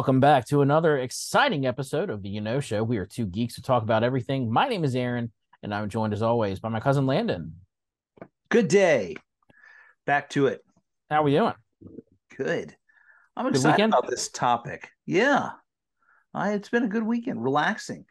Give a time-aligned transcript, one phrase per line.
[0.00, 2.82] Welcome back to another exciting episode of the Y'Know Show.
[2.82, 4.50] We are two geeks who talk about everything.
[4.50, 5.30] My name is Aaron,
[5.62, 7.56] and I'm joined as always by my cousin Landon.
[8.48, 9.16] Good day.
[10.06, 10.64] Back to it.
[11.10, 11.52] How are we doing?
[12.34, 12.74] Good.
[13.36, 13.92] I'm Good excited weekend?
[13.92, 14.88] about this topic.
[15.04, 15.50] Yeah.
[16.32, 18.06] I, it's been a good weekend, relaxing.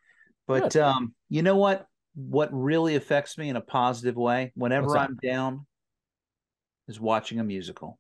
[0.46, 0.84] But Good.
[0.84, 1.88] um, you know what?
[2.14, 5.66] What really affects me in a positive way whenever I'm down
[6.88, 7.98] is watching a musical.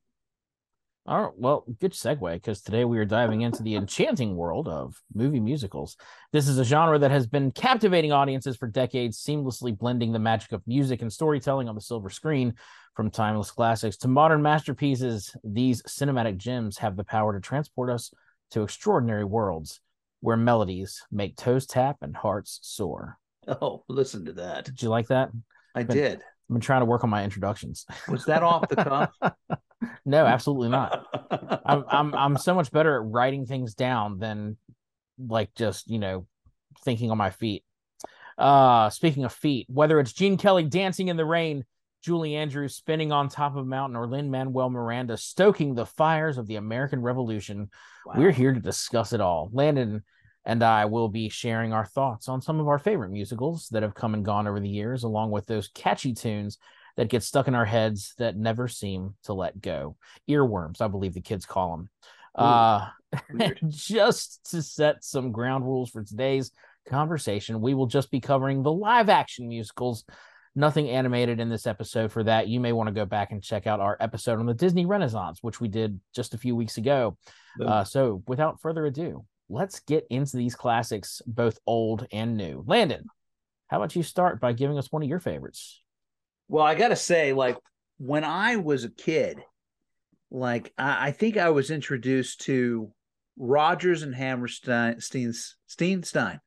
[1.09, 1.33] All right.
[1.37, 5.97] Well, good segue because today we are diving into the enchanting world of movie musicals.
[6.31, 10.51] This is a genre that has been captivating audiences for decades, seamlessly blending the magic
[10.51, 12.53] of music and storytelling on the silver screen.
[12.95, 18.13] From timeless classics to modern masterpieces, these cinematic gems have the power to transport us
[18.51, 19.81] to extraordinary worlds
[20.19, 23.17] where melodies make toes tap and hearts soar.
[23.47, 24.65] Oh, listen to that.
[24.65, 25.31] Did you like that?
[25.73, 26.19] I But- did.
[26.19, 27.85] I've been trying to work on my introductions.
[28.07, 29.11] Was that off the cuff?
[30.05, 31.05] no, absolutely not.
[31.65, 34.57] I'm I'm I'm so much better at writing things down than
[35.17, 36.27] like just, you know,
[36.83, 37.63] thinking on my feet.
[38.37, 41.65] Uh speaking of feet, whether it's Gene Kelly dancing in the rain,
[42.03, 46.37] Julie Andrews spinning on top of a mountain, or Lin Manuel Miranda stoking the fires
[46.37, 47.69] of the American Revolution,
[48.15, 49.49] we're here to discuss it all.
[49.51, 50.03] Landon
[50.45, 53.93] and I will be sharing our thoughts on some of our favorite musicals that have
[53.93, 56.57] come and gone over the years, along with those catchy tunes
[56.99, 59.95] that get stuck in our heads that never seem to let go.
[60.29, 61.89] Earworms, I believe the kids call them.
[62.37, 62.89] Ooh, Uh,
[63.69, 66.51] just to set some ground rules for today's
[66.89, 70.03] conversation, we will just be covering the live action musicals.
[70.55, 72.49] Nothing animated in this episode for that.
[72.49, 75.39] You may want to go back and check out our episode on the Disney Renaissance,
[75.41, 77.17] which we did just a few weeks ago.
[77.65, 82.61] Uh, so, without further ado, let's get into these classics, both old and new.
[82.67, 83.05] Landon,
[83.69, 85.81] how about you start by giving us one of your favorites?
[86.49, 87.57] Well, I gotta say, like
[87.99, 89.39] when I was a kid,
[90.31, 92.91] like I, I think I was introduced to
[93.37, 95.33] Rodgers and Hammerstein, Steen,
[95.69, 96.39] Steenstein.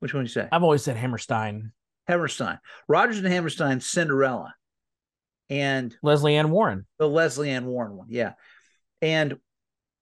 [0.00, 0.48] Which one do you say?
[0.50, 1.72] I've always said Hammerstein,
[2.08, 2.58] Hammerstein.
[2.88, 4.54] Rodgers and Hammerstein, Cinderella,
[5.50, 6.86] and Lesley Ann Warren.
[6.98, 8.06] the Lesley Ann Warren one.
[8.08, 8.32] Yeah,
[9.02, 9.36] and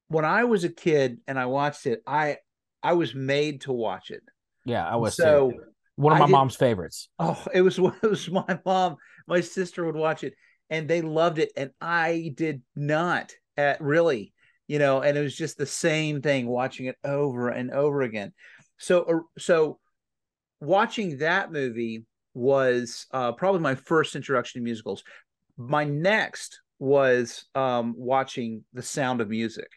[0.08, 2.36] when I was a kid and I watched it, I
[2.82, 4.22] I was made to watch it.
[4.64, 5.50] Yeah, I was so.
[5.50, 5.60] too.
[6.02, 7.08] One of my mom's favorites.
[7.18, 8.96] Oh, it was it was my mom,
[9.26, 10.34] my sister would watch it,
[10.68, 13.32] and they loved it, and I did not.
[13.58, 14.32] At really,
[14.66, 18.32] you know, and it was just the same thing, watching it over and over again.
[18.78, 19.78] So, uh, so
[20.58, 25.04] watching that movie was uh, probably my first introduction to musicals.
[25.58, 29.68] My next was um, watching The Sound of Music,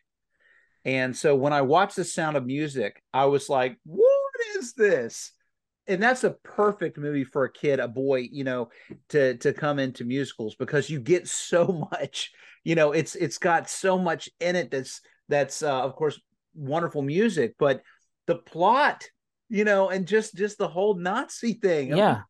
[0.86, 5.34] and so when I watched The Sound of Music, I was like, "What is this?"
[5.88, 8.70] And that's a perfect movie for a kid, a boy, you know,
[9.10, 12.32] to to come into musicals because you get so much,
[12.64, 16.20] you know, it's it's got so much in it that's that's uh, of course
[16.56, 17.82] wonderful music, but
[18.28, 19.04] the plot,
[19.50, 21.92] you know, and just just the whole Nazi thing.
[21.94, 22.22] I mean, Yeah.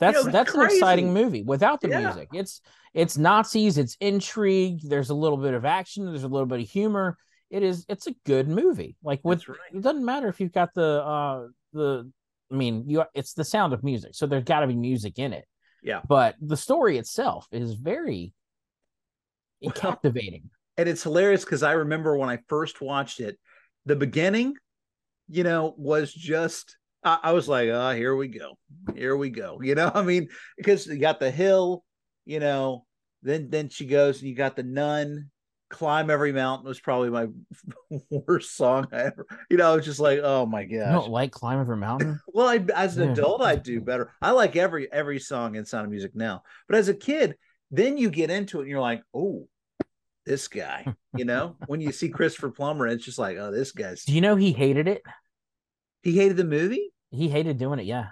[0.00, 2.00] That's know, it's that's an exciting movie without the Yeah.
[2.00, 2.28] music.
[2.32, 2.60] It's
[2.92, 6.68] it's Nazis, it's intrigue, there's a little bit of action, there's a little bit of
[6.68, 7.16] humor.
[7.50, 8.96] It is it's a good movie.
[9.04, 9.58] Like with right.
[9.72, 12.10] it doesn't matter if you've got the uh the
[12.52, 14.14] I mean, you it's the sound of music.
[14.14, 15.44] So there's got to be music in it.
[15.82, 16.00] Yeah.
[16.06, 18.32] But the story itself is very
[19.60, 20.50] Well, captivating.
[20.76, 23.38] and it's hilarious because I remember when I first watched it,
[23.86, 24.54] the beginning,
[25.28, 28.56] you know, was just I, I was like, oh, here we go,
[28.94, 29.60] here we go.
[29.60, 31.82] You know, I mean, because you got the hill,
[32.26, 32.84] you know,
[33.22, 35.30] then then she goes and you got the nun.
[35.72, 37.26] Climb every mountain was probably my
[38.10, 39.26] worst song I ever.
[39.50, 40.92] You know, I was just like, oh my You gosh.
[40.92, 42.20] don't like Climb every Mountain?
[42.32, 43.12] Well, I, as an Yeah.
[43.12, 44.12] adult, I do better.
[44.22, 47.36] I like every every song in Sound of Music now, but as a kid,
[47.70, 49.48] then you get into it and you're like, oh,
[50.26, 50.94] this guy.
[51.14, 54.04] You know, when you see Christopher Plummer, it's just like, oh, this guy's.
[54.04, 55.02] Do you know he hated it?
[56.02, 56.90] He hated the movie.
[57.10, 58.06] He hated doing it, yeah.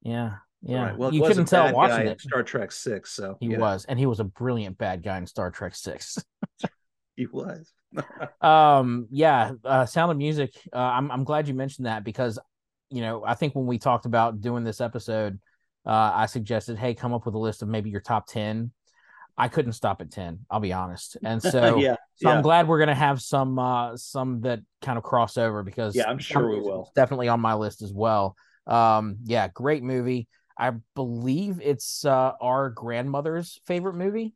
[0.00, 0.36] Yeah.
[0.62, 0.84] Yeah.
[0.84, 2.20] Right, Well, you couldn't tell watching it.
[2.20, 5.26] Star Trek Six, so He yeah, was, and he was a brilliant bad guy in
[5.26, 6.18] Star Trek Six.
[7.16, 7.70] He was.
[8.40, 10.54] um, yeah, uh, Sound of Music.
[10.72, 12.38] Uh, I'm I'm glad you mentioned that because,
[12.88, 15.38] you know, I think when we talked about doing this episode,
[15.84, 18.70] uh, I suggested, hey, come up with a list of maybe your top ten.
[19.36, 20.46] I couldn't stop at ten.
[20.50, 22.36] I'll be honest, and so yeah, so yeah.
[22.36, 26.08] I'm glad we're gonna have some uh some that kind of cross over because Yeah,
[26.08, 26.90] I'm sure we will.
[26.94, 28.34] Definitely on my list as well.
[28.66, 30.26] Um, yeah, great movie.
[30.60, 34.34] I believe it's uh our grandmother's favorite movie.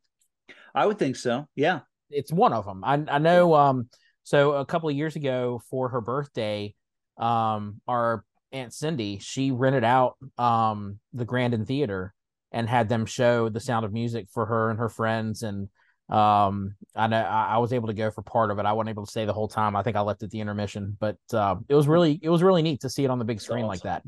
[0.74, 1.46] I would think so.
[1.54, 1.80] Yeah,
[2.10, 2.82] It's one of them.
[2.82, 3.54] I I know.
[3.54, 3.88] Um,
[4.24, 6.74] so a couple of years ago for her birthday,
[7.18, 12.14] um, our aunt Cindy she rented out um the Grandin Theater
[12.52, 15.68] and had them show The Sound of Music for her and her friends and
[16.08, 18.66] Um, I know I, I was able to go for part of it.
[18.66, 19.74] I wasn't able to stay the whole time.
[19.74, 22.62] I think I left at the intermission, but uh, it was really it was really
[22.62, 23.68] neat to see it on the big screen awesome.
[23.68, 24.02] like that.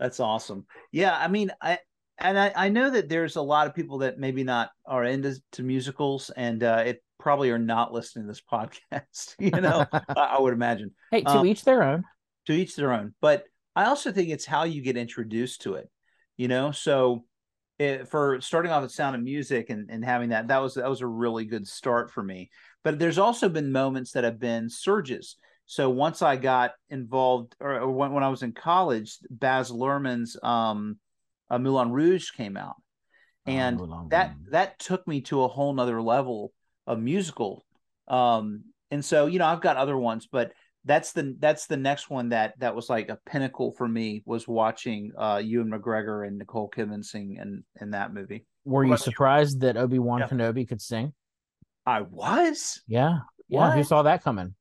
[0.00, 0.66] That's awesome.
[0.90, 1.78] Yeah, I mean, I
[2.18, 5.36] and I, I know that there's a lot of people that maybe not are into
[5.52, 9.34] to musicals, and uh, it probably are not listening to this podcast.
[9.38, 9.86] You know,
[10.16, 10.92] I, would imagine.
[11.10, 12.04] Hey, to um, each their own.
[12.46, 13.14] To each their own.
[13.20, 13.44] But
[13.76, 15.88] I also think it's how you get introduced to it.
[16.38, 17.24] You know, so
[17.78, 20.88] it, for starting off with Sound of Music and, and having that, that was that
[20.88, 22.48] was a really good start for me.
[22.82, 25.36] But there's also been moments that have been surges.
[25.70, 30.36] So once I got involved, or, or when, when I was in college, Baz Luhrmann's
[30.42, 30.98] um,
[31.48, 32.74] uh, Moulin Rouge came out,
[33.46, 36.52] ah, and oh, that that took me to a whole nother level
[36.88, 37.64] of musical.
[38.08, 40.50] Um, and so you know I've got other ones, but
[40.86, 44.48] that's the that's the next one that that was like a pinnacle for me was
[44.48, 48.44] watching uh Ewan McGregor and Nicole Kidman sing in in that movie.
[48.64, 49.68] Were you surprised you?
[49.68, 50.26] that Obi Wan yeah.
[50.26, 51.12] Kenobi could sing?
[51.86, 52.82] I was.
[52.88, 53.18] Yeah,
[53.48, 53.68] yeah.
[53.68, 53.76] What?
[53.76, 54.56] Who saw that coming?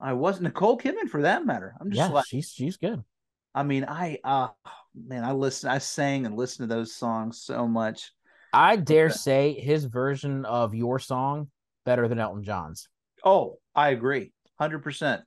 [0.00, 1.74] I was Nicole Kidman for that matter.
[1.80, 3.02] I'm just yeah, like she's she's good.
[3.54, 4.48] I mean, I uh
[4.94, 8.12] man, I listen, I sang and listened to those songs so much.
[8.52, 11.50] I dare say his version of your song
[11.84, 12.88] better than Elton John's.
[13.24, 15.22] Oh, I agree, hundred percent.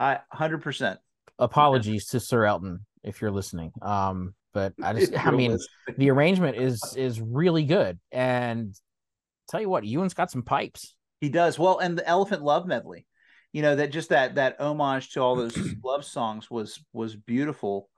[0.00, 0.98] I hundred percent.
[1.38, 3.72] Apologies to Sir Elton if you're listening.
[3.82, 5.96] Um, but I just, I mean, listening.
[5.98, 8.74] the arrangement is is really good, and
[9.48, 10.96] tell you what, Ewan's got some pipes.
[11.20, 13.06] He does well, and the Elephant Love medley
[13.54, 17.88] you know that just that that homage to all those love songs was was beautiful.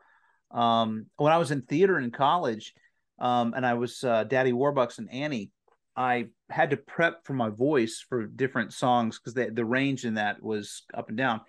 [0.52, 2.72] Um, when i was in theater in college
[3.18, 5.50] um, and i was uh, daddy warbucks and annie
[5.96, 10.14] i had to prep for my voice for different songs because the, the range in
[10.14, 11.40] that was up and down.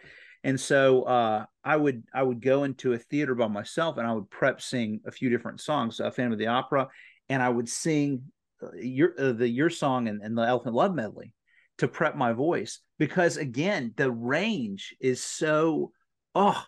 [0.43, 4.13] And so uh, i would i would go into a theater by myself and i
[4.13, 6.87] would prep sing a few different songs a fan of the opera
[7.29, 8.23] and i would sing
[8.63, 11.33] uh, your uh, the your song and, and the elephant love medley
[11.77, 15.91] to prep my voice because again the range is so
[16.35, 16.63] oh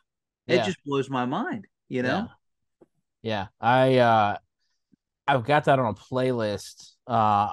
[0.47, 0.65] it yeah.
[0.65, 2.27] just blows my mind you know
[3.23, 3.47] yeah.
[3.61, 4.37] yeah i uh
[5.27, 7.51] i've got that on a playlist uh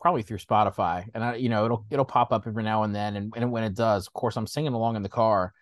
[0.00, 3.16] probably through spotify and i you know it'll it'll pop up every now and then
[3.16, 5.52] and, and when it does of course i'm singing along in the car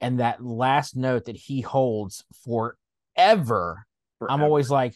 [0.00, 2.76] and that last note that he holds forever,
[3.16, 3.86] forever.
[4.28, 4.94] i'm always like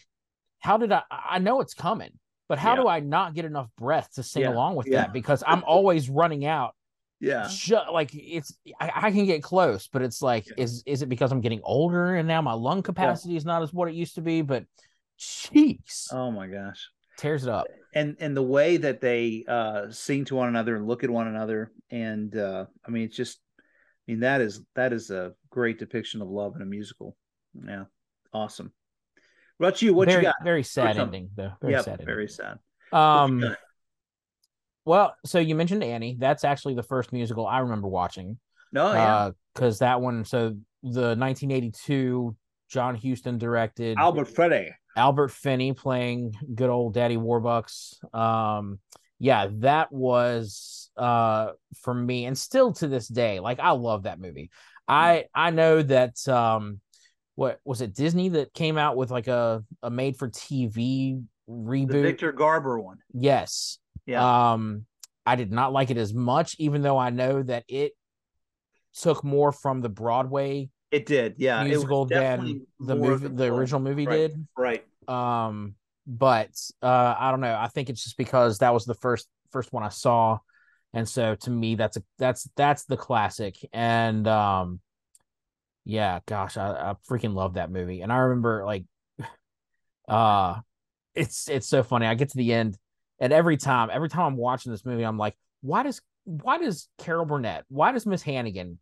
[0.59, 2.11] how did i i know it's coming
[2.49, 2.81] but how yeah.
[2.81, 4.51] do I not get enough breath to sing yeah.
[4.51, 5.01] along with yeah.
[5.01, 5.13] that?
[5.13, 6.75] Because I'm always running out.
[7.21, 7.47] Yeah.
[7.91, 11.41] like it's I, I, can get close, but it's like, is is it because I'm
[11.41, 14.41] getting older and now my lung capacity is not as what it used to be?
[14.41, 14.65] But
[15.19, 16.11] jeez.
[16.11, 16.89] Oh my gosh.
[17.17, 17.67] Tears it up.
[17.93, 21.27] And and the way that they uh sing to one another and look at one
[21.27, 21.71] another.
[21.91, 26.21] And uh I mean it's just I mean that is that is a great depiction
[26.21, 27.15] of love in a musical.
[27.53, 27.83] Yeah.
[28.33, 28.71] Awesome.
[29.59, 29.93] What you?
[29.93, 30.35] What very, you got?
[30.43, 31.51] Very sad ending, though.
[31.61, 32.01] Very yep, sad.
[32.03, 32.59] Very sad.
[32.91, 33.55] Um.
[34.85, 36.15] Well, so you mentioned Annie.
[36.17, 38.39] That's actually the first musical I remember watching.
[38.71, 39.31] No, oh, yeah.
[39.53, 42.35] Because uh, that one, so the 1982
[42.69, 44.69] John Huston directed Albert Finney.
[44.95, 48.01] Albert Finney playing good old Daddy Warbucks.
[48.15, 48.79] Um,
[49.19, 51.49] yeah, that was uh
[51.81, 54.51] for me, and still to this day, like I love that movie.
[54.87, 56.79] I I know that um
[57.39, 61.87] what was it Disney that came out with like a a made for TV reboot?
[61.87, 62.97] The Victor Garber one.
[63.13, 63.79] Yes.
[64.05, 64.51] Yeah.
[64.51, 64.85] Um
[65.25, 67.93] I did not like it as much even though I know that it
[68.93, 71.35] took more from the Broadway it did.
[71.37, 71.63] Yeah.
[71.63, 74.47] musical than the movie the, the original movie right, did.
[74.57, 74.85] Right.
[75.07, 77.55] Um but uh I don't know.
[77.57, 80.39] I think it's just because that was the first first one I saw
[80.93, 84.81] and so to me that's a that's that's the classic and um
[85.85, 88.01] yeah, gosh, I, I freaking love that movie.
[88.01, 88.85] And I remember like
[90.07, 90.55] uh
[91.15, 92.05] it's it's so funny.
[92.05, 92.77] I get to the end
[93.19, 96.87] and every time, every time I'm watching this movie, I'm like, why does why does
[96.99, 98.79] Carol Burnett, why does Miss Hannigan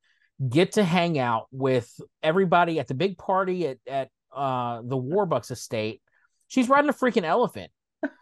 [0.48, 1.90] get to hang out with
[2.22, 6.02] everybody at the big party at, at uh the Warbucks estate?
[6.48, 7.72] She's riding a freaking elephant.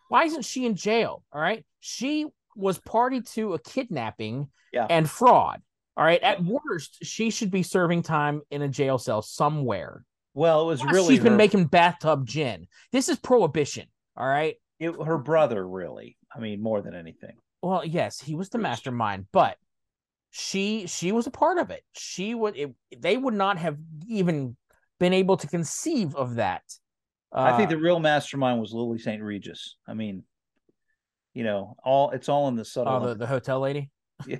[0.07, 1.23] Why isn't she in jail?
[1.33, 1.65] All right.
[1.79, 4.87] She was party to a kidnapping yeah.
[4.89, 5.61] and fraud.
[5.97, 6.21] All right.
[6.21, 10.03] At worst, she should be serving time in a jail cell somewhere.
[10.33, 11.29] Well, it was really she's her...
[11.29, 12.67] been making bathtub gin.
[12.91, 13.87] This is prohibition.
[14.17, 14.55] All right.
[14.79, 16.17] It, her brother, really.
[16.35, 17.35] I mean, more than anything.
[17.61, 19.57] Well, yes, he was the mastermind, but
[20.29, 21.81] she she was a part of it.
[21.93, 24.57] She would it, they would not have even
[24.99, 26.63] been able to conceive of that.
[27.33, 29.23] Uh, I think the uh, real mastermind was Lily St.
[29.23, 29.77] Regis.
[29.87, 30.23] I mean,
[31.33, 32.93] you know, all it's all in the subtle.
[32.93, 33.91] Oh, the, the hotel lady.
[34.27, 34.37] Yeah.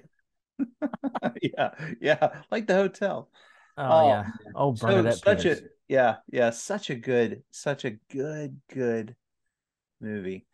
[1.42, 1.72] yeah,
[2.02, 3.30] yeah, like the hotel.
[3.78, 4.26] Oh, oh yeah.
[4.56, 5.58] Oh, Bernadette so, such a
[5.88, 9.16] yeah, yeah, such a good, such a good, good
[10.02, 10.46] movie.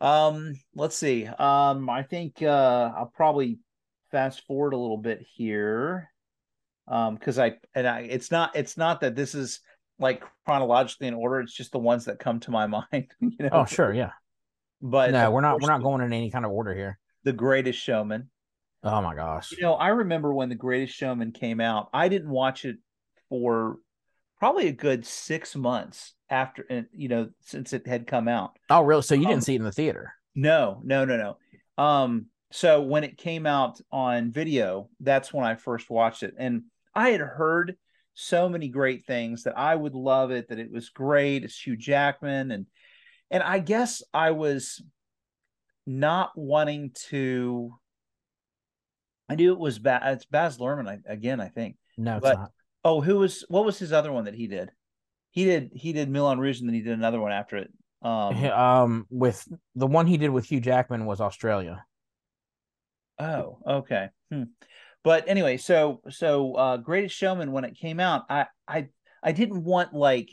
[0.00, 1.26] Um, let's see.
[1.26, 3.58] Um, I think uh, I'll probably
[4.10, 6.10] fast forward a little bit here.
[6.88, 9.60] Um, because I and I, it's not it's not that this is
[9.98, 11.40] like chronologically in order.
[11.40, 13.08] It's just the ones that come to my mind.
[13.20, 13.48] You know?
[13.52, 14.12] Oh, sure, yeah.
[14.80, 16.98] But no, we're not we're not going in any kind of order here.
[17.24, 18.30] The Greatest Showman.
[18.86, 19.50] Oh my gosh.
[19.52, 21.88] You know, I remember when The Greatest Showman came out.
[21.92, 22.76] I didn't watch it
[23.28, 23.78] for
[24.38, 28.56] probably a good six months after, and you know, since it had come out.
[28.70, 29.02] Oh, really?
[29.02, 30.12] So you Um, didn't see it in the theater?
[30.36, 31.82] No, no, no, no.
[31.82, 36.34] Um, so when it came out on video, that's when I first watched it.
[36.38, 36.62] And
[36.94, 37.76] I had heard
[38.14, 41.42] so many great things that I would love it, that it was great.
[41.42, 42.52] It's Hugh Jackman.
[42.52, 42.66] And
[43.32, 44.80] and I guess I was
[45.86, 47.74] not wanting to
[49.28, 51.76] I knew it was Baz, it's Baz Luhrmann I, again, I think.
[51.96, 52.52] No, it's but- not.
[52.84, 54.70] Oh, who was what was his other one that he did?
[55.32, 57.72] He did he did Moulin Rouge and then he did another one after it.
[58.00, 61.84] Um, Um, with the one he did with Hugh Jackman was Australia.
[63.18, 64.10] Oh, okay.
[64.30, 64.44] Hmm.
[65.02, 68.88] But anyway, so so uh Greatest Showman when it came out, I I
[69.22, 70.30] I didn't want like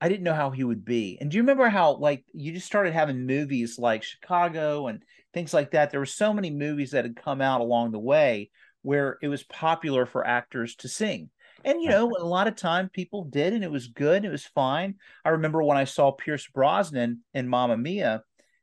[0.00, 1.18] I didn't know how he would be.
[1.20, 5.02] And do you remember how like you just started having movies like Chicago and
[5.34, 5.90] things like that?
[5.90, 8.50] There were so many movies that had come out along the way
[8.82, 11.30] where it was popular for actors to sing.
[11.64, 14.44] And you know, a lot of time people did and it was good, it was
[14.46, 14.96] fine.
[15.24, 18.22] I remember when I saw Pierce Brosnan in Mamma Mia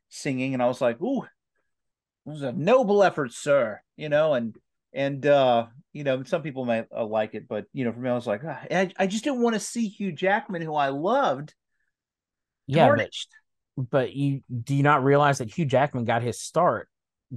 [0.10, 1.30] singing and I was like, "Ooh, it
[2.30, 3.82] was a noble effort, sir.
[3.98, 4.56] You know, and
[4.94, 8.10] and uh, you know, some people might uh, like it, but you know, for me,
[8.10, 10.90] I was like, "Ah," I, I just didn't want to see Hugh Jackman, who I
[10.90, 11.54] loved,
[12.68, 13.30] Yeah, tarnished.
[13.32, 13.41] but
[13.78, 16.90] you do you not realize that Hugh Jackman got his start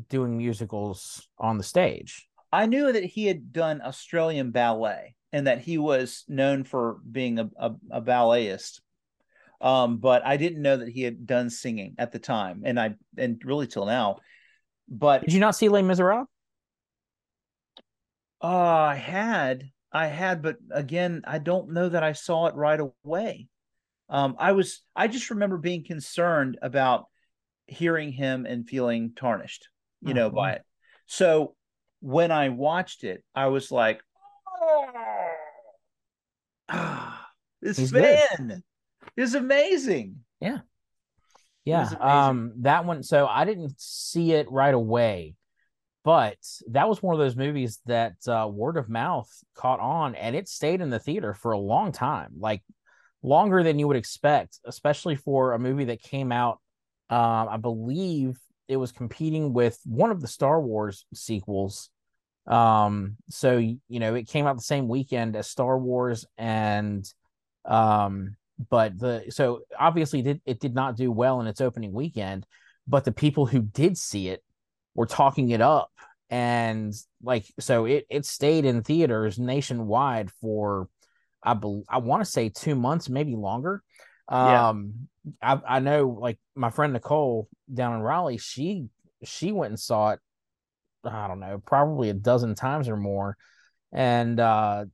[0.08, 2.28] doing musicals on the stage?
[2.52, 7.40] I knew that he had done Australian ballet and that he was known for being
[7.40, 8.80] a, a, a balletist.
[9.60, 12.94] Um, but I didn't know that he had done singing at the time, and I
[13.16, 14.18] and really till now.
[14.88, 16.26] But Did you not see Les Miserables?
[18.42, 22.78] Uh, I had, I had, but again, I don't know that I saw it right
[22.78, 23.48] away.
[24.14, 27.06] Um, I was, I just remember being concerned about
[27.66, 29.68] hearing him and feeling tarnished,
[30.02, 30.42] you Oh, know, wow.
[30.42, 30.62] by it.
[31.06, 31.56] So
[31.98, 34.00] when I watched it, I was like,
[36.68, 37.26] ah,
[37.60, 38.20] this He's good.
[38.38, 38.62] man
[39.16, 40.20] is amazing.
[40.40, 40.58] Yeah,
[41.64, 41.88] Yeah.
[42.00, 43.02] um, that one.
[43.02, 45.34] So I didn't see it right away,
[46.04, 46.36] but
[46.68, 50.46] that was one of those movies that uh, word of mouth caught on, and it
[50.46, 52.62] stayed in the theater for a long time, like
[53.24, 56.60] longer than you would expect, especially for a movie that came out.
[57.10, 58.38] Um, I believe
[58.68, 61.90] it was competing with one of the Star Wars sequels.
[62.46, 67.04] Um, so you know, it came out the same weekend as Star Wars and
[67.64, 68.36] um
[68.70, 72.46] but the so obviously it did, it did not do well in its opening weekend
[72.86, 74.42] but the people who did see it
[74.94, 75.90] were talking it up
[76.30, 80.88] and like so it it stayed in theaters nationwide for
[81.44, 83.82] i bel i want to say 2 months maybe longer
[84.30, 84.68] Yeah.
[84.70, 85.08] um
[85.42, 88.86] i i know like my friend Nicole down in Raleigh she
[89.22, 90.20] she went and saw it
[91.04, 93.36] i don't know probably a dozen times or more
[93.92, 94.84] and uh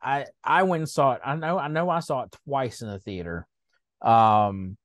[0.00, 1.20] I I went and saw it.
[1.24, 3.46] I know I know I saw it twice in the theater.
[4.02, 4.76] Um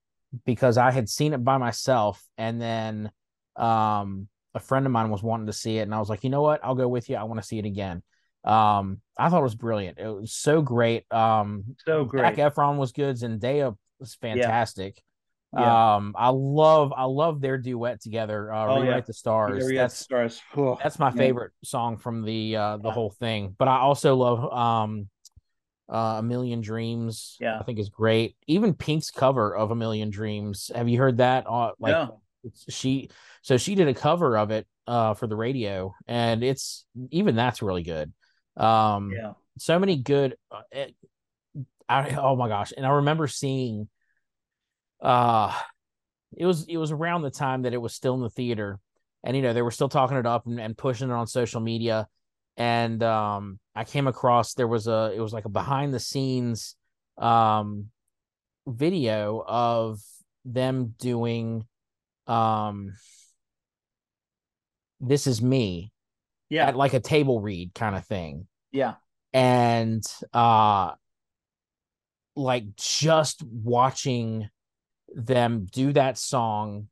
[0.45, 3.11] because I had seen it by myself and then
[3.55, 6.29] um a friend of mine was wanting to see it and I was like, "You
[6.31, 6.61] know what?
[6.63, 7.17] I'll go with you.
[7.17, 8.01] I want to see it again."
[8.43, 9.99] Um I thought it was brilliant.
[9.99, 11.11] It was so great.
[11.11, 12.37] Um So Zac great.
[12.37, 13.15] Efron was good.
[13.15, 15.01] Zendaya was fantastic.
[15.53, 15.95] Yeah.
[15.95, 18.51] Um I love I love their duet together.
[18.53, 19.07] Uh Oh, Rewrite yeah.
[19.07, 19.63] the Stars.
[19.67, 20.41] Got That's stars.
[20.57, 21.17] Oh, that's my man.
[21.17, 22.93] favorite song from the uh the Yeah.
[22.93, 23.55] whole thing.
[23.57, 25.07] But I also love um
[25.91, 27.37] uh A Million Dreams.
[27.39, 27.59] Yeah.
[27.59, 28.35] I think is great.
[28.47, 30.71] Even Pink's cover of A Million Dreams.
[30.73, 31.45] Have you heard that?
[31.47, 32.09] Uh like
[32.43, 33.09] it's, she
[33.43, 37.61] so she did a cover of it uh for the radio and it's even that's
[37.61, 38.11] really good.
[38.57, 39.33] Um Yeah.
[39.57, 40.95] so many good uh, it,
[41.89, 42.73] I oh my gosh.
[42.75, 43.89] And I remember seeing
[45.01, 45.53] uh
[46.37, 48.79] it was it was around the time that it was still in the theater
[49.23, 51.59] and you know they were still talking it up and, and pushing it on social
[51.59, 52.07] media
[52.57, 56.75] and um i came across there was a it was like a behind the scenes
[57.17, 57.87] um
[58.67, 59.99] video of
[60.45, 61.65] them doing
[62.27, 62.93] um
[64.99, 65.91] this is me
[66.51, 66.67] Yeah.
[66.67, 68.95] at like a table read kind of thing Yeah.
[69.33, 70.03] and
[70.33, 70.91] uh
[72.35, 74.49] like just watching
[75.13, 76.87] them do that song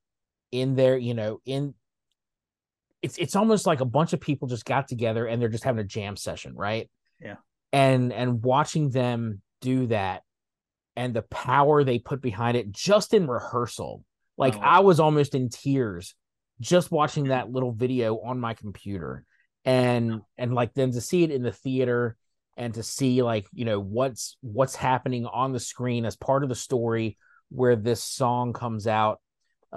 [0.51, 1.73] in their you know in
[3.01, 5.79] it's it's almost like a bunch of people just got together and they're just having
[5.79, 6.89] a jam session right
[7.21, 7.35] Yeah.
[7.71, 10.23] and and watching them do that
[10.95, 14.03] and the power they put behind it just in rehearsal
[14.37, 14.61] Like Oh.
[14.61, 16.15] I was almost in tears
[16.59, 19.25] just watching that little video on my computer.
[19.69, 22.15] And and like then to see it in the theater
[22.57, 26.49] and to see like, you know, what's what's happening on the screen as part of
[26.49, 27.17] the story
[27.49, 29.19] where this song comes out.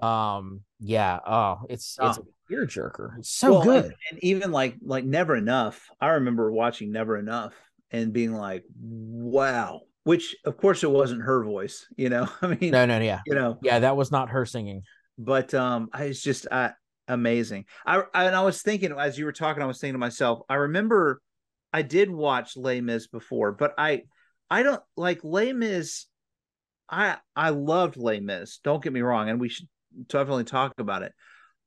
[0.00, 2.26] Um yeah, oh, it's it's Oh.
[2.50, 3.18] a tearjerker.
[3.18, 3.84] It's so Well, good.
[3.84, 5.88] and, and even like like Never Enough.
[6.00, 7.54] I remember watching Never Enough
[7.90, 9.82] and being like, wow.
[10.04, 12.26] Which of course it wasn't her voice, you know.
[12.42, 13.20] I mean, No, no, yeah.
[13.26, 14.82] you know, Yeah, that was not her singing.
[15.18, 16.70] but um I it's just uh,
[17.12, 17.66] amazing.
[17.86, 20.40] I, I and I was thinking as you were talking, I was thinking to myself,
[20.48, 21.20] I remember
[21.72, 24.02] I did watch Les Mis before, but I
[24.50, 26.06] I don't like Les Mis.
[26.90, 28.58] I I loved Les Mis.
[28.64, 29.68] Don't get me wrong, and we should
[30.08, 31.12] definitely talk about it.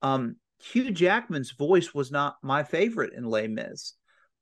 [0.02, 3.94] Um, Hugh Jackman's voice was not my favorite in Les Mis.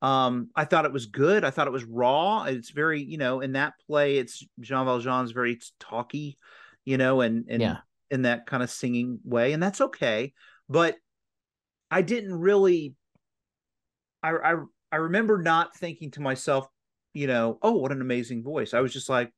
[0.01, 1.45] Um, I thought it was good.
[1.45, 2.43] I thought it was raw.
[2.43, 6.37] It's very, you know, in that play, it's Jean Valjean's very talky,
[6.83, 7.77] you know, and and Yeah.
[8.11, 10.33] in that kind of singing way, and that's okay.
[10.73, 10.95] But
[11.91, 12.95] I didn't really.
[14.23, 14.55] I I
[14.91, 16.67] I remember not thinking to myself,
[17.13, 18.73] you know, oh, what an amazing voice.
[18.73, 19.31] I was just like,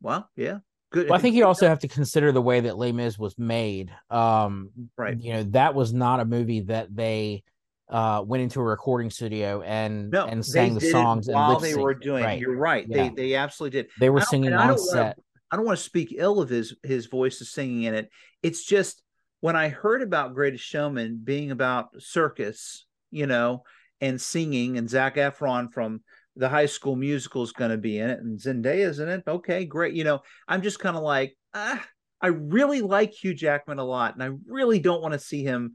[0.00, 0.58] well, yeah,
[0.90, 1.10] good.
[1.10, 3.92] Well, I think you also have to consider the way that Les Mis was made.
[4.08, 5.20] Um, Right.
[5.20, 7.44] You know, that was not a movie that they
[7.90, 11.92] uh went into a recording studio and no, and sang the songs while they were
[11.92, 12.24] doing.
[12.24, 12.40] Right.
[12.40, 12.86] You're right.
[12.88, 13.08] Yeah.
[13.08, 13.90] They they absolutely did.
[14.00, 15.18] They were singing and I on don't wanna- set.
[15.50, 18.08] I don't want to speak ill of his his voice of singing in it.
[18.42, 19.01] It's just
[19.42, 23.64] when I heard about Greatest Showman being about circus, you know,
[24.00, 26.00] and singing, and Zac Efron from
[26.36, 29.24] the High School Musical is going to be in it, and Zendaya's in it.
[29.26, 29.94] Okay, great.
[29.94, 31.84] You know, I'm just kind of like, ah,
[32.20, 35.74] I really like Hugh Jackman a lot, and I really don't want to see him,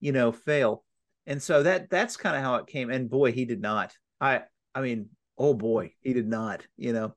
[0.00, 0.82] you know, fail.
[1.24, 2.90] And so that that's kind of how it came.
[2.90, 3.94] And boy, he did not.
[4.20, 4.42] I
[4.74, 6.66] I mean, oh boy, he did not.
[6.76, 7.14] You know.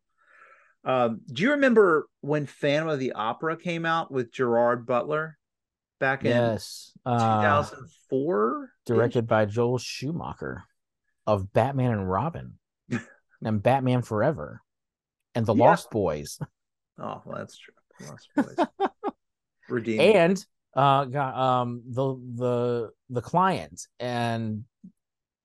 [0.83, 5.36] Um, do you remember when Phantom of the Opera came out with Gerard Butler
[5.99, 6.91] back in Yes.
[7.05, 8.71] Uh 2004?
[8.85, 10.63] directed by Joel Schumacher
[11.25, 12.53] of Batman and Robin
[13.43, 14.61] and Batman Forever
[15.35, 15.63] and The Yeah.
[15.65, 16.39] Lost Boys.
[16.99, 17.75] Oh, well, that's true.
[18.09, 18.89] Lost Boys.
[19.69, 20.01] Redeemed.
[20.01, 24.63] And uh got um the the the client and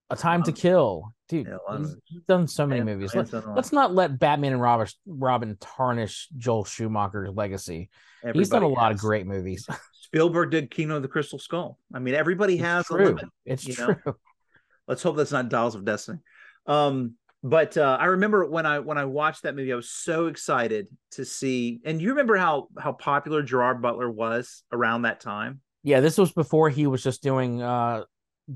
[0.09, 1.15] A Time to Um, Kill.
[1.29, 3.15] Dude, yeah, a lot of he's, done so many movies.
[3.15, 7.91] let's, let's not let Batman and Robin Robin tarnish Joel Schumacher's legacy.
[8.33, 9.67] He's done a Everybody lot of great movies.
[10.13, 11.79] Spielberg did Kingdom of the Crystal Skull.
[11.95, 13.07] I mean, everybody has It's a true.
[13.07, 13.25] limit.
[13.47, 13.97] It's you true.
[14.05, 14.15] know?
[14.87, 16.19] Let's hope that's not Dial of Destiny.
[16.67, 20.27] Um, but uh, I remember when I when I watched that movie, I was so
[20.27, 21.81] excited to see.
[21.85, 25.61] And you remember how how popular Gerard Butler was around that time?
[25.83, 28.05] Yeah, this was before he was just doing uh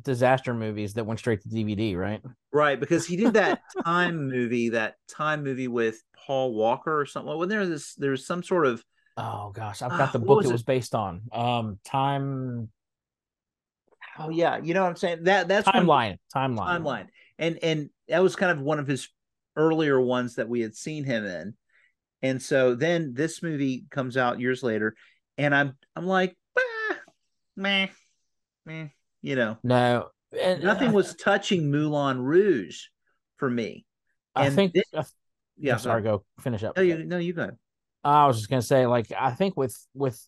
[0.03, 2.21] disaster movies that went straight to DVD, right?
[2.53, 7.35] Right, because he did that time movie, that time movie with Paul Walker or something.
[7.35, 7.95] Wasn't there this?
[7.95, 8.85] There's some sort of
[9.16, 10.52] Oh gosh, I've got the book was it it?
[10.52, 11.22] was based on.
[11.33, 12.68] Um time
[14.18, 15.24] oh yeah, you know what I'm saying?
[15.24, 16.18] That that's when- timeline.
[16.35, 16.81] Timeline.
[16.81, 17.07] timeline,
[17.38, 19.09] and and that was kind of one of his
[19.57, 21.55] earlier ones that we had seen him in,
[22.22, 24.94] and so then this movie comes out years later,
[25.38, 26.96] and I'm I'm like, ah,
[27.57, 27.88] meh,
[28.66, 28.88] meh,
[29.22, 30.09] you know, No.
[30.38, 32.81] And nothing I- was touching Moulin Rouge
[33.38, 33.87] for me.
[34.35, 35.05] I think this- I-
[35.57, 36.76] Yeah, I'm sorry, go finish up.
[36.76, 37.50] No, you no, you go.
[38.07, 40.21] I was just gonna say, like, I think with with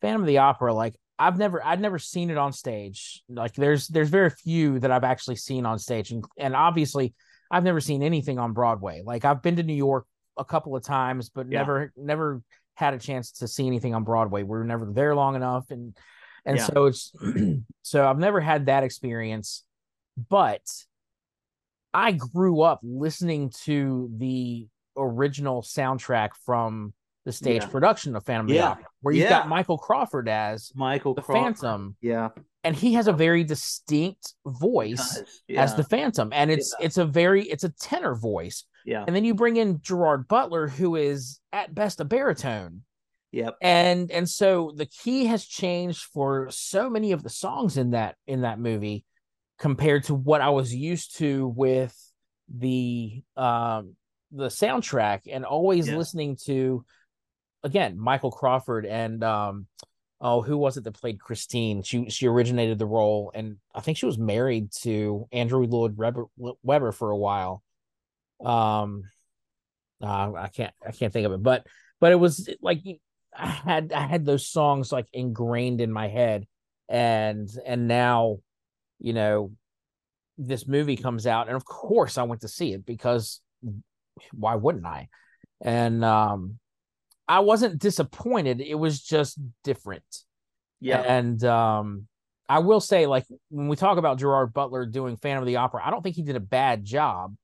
[0.00, 3.22] Phantom of the Opera, like I've never I'd never seen it on stage.
[3.28, 6.12] Like there's there's very few that I've actually seen on stage.
[6.12, 7.14] And and obviously
[7.50, 9.02] I've never seen anything on Broadway.
[9.04, 10.06] Like I've been to New York
[10.38, 11.58] a couple of times, but Yeah.
[11.58, 12.42] never never
[12.74, 14.42] had a chance to see anything on Broadway.
[14.42, 15.70] We were never there long enough.
[15.70, 15.94] And
[16.46, 16.64] and Yeah.
[16.66, 17.12] so it's
[17.82, 19.64] so I've never had that experience,
[20.30, 20.62] but
[21.92, 27.68] I grew up listening to the original soundtrack from the stage Yeah.
[27.68, 28.70] production of Phantom of the Yeah.
[28.70, 29.40] Opera, where you've Yeah.
[29.40, 31.42] got Michael Crawford as Michael the Crawford.
[31.58, 32.30] Phantom, Yeah,
[32.64, 36.86] and he has a very distinct voice yeah, as the Phantom, and it's Yeah.
[36.86, 40.68] it's a very it's a tenor voice, yeah, and then you bring in Gerard Butler,
[40.68, 42.84] who is at best a baritone,
[43.32, 47.90] yep, and and so the key has changed for so many of the songs in
[47.90, 49.04] that in that movie
[49.58, 51.94] compared to what I was used to with
[52.48, 53.94] the um
[54.32, 55.96] the soundtrack and always Yeah.
[55.98, 56.84] listening to
[57.62, 59.66] again Michael Crawford and um
[60.20, 61.82] oh who was it that played Christine?
[61.82, 66.92] She she originated the role and I think she was married to Andrew Lloyd Webber,
[66.92, 67.62] for a while.
[68.44, 69.04] Um
[70.02, 71.66] uh, I can't I can't think of it but
[72.00, 72.80] but it was like
[73.36, 76.46] I had I had those songs like ingrained in my head
[76.88, 78.38] and and now
[78.98, 79.52] you know
[80.38, 83.40] this movie comes out and of course I went to see it because
[84.32, 85.08] why wouldn't I?
[85.60, 86.59] And um
[87.30, 88.60] I wasn't disappointed.
[88.60, 90.02] It was just different.
[90.80, 91.00] Yeah.
[91.00, 92.08] And um,
[92.48, 95.80] I will say, like when we talk about Gerard Butler doing Phantom of the Opera,
[95.86, 97.36] I don't think he did a bad job.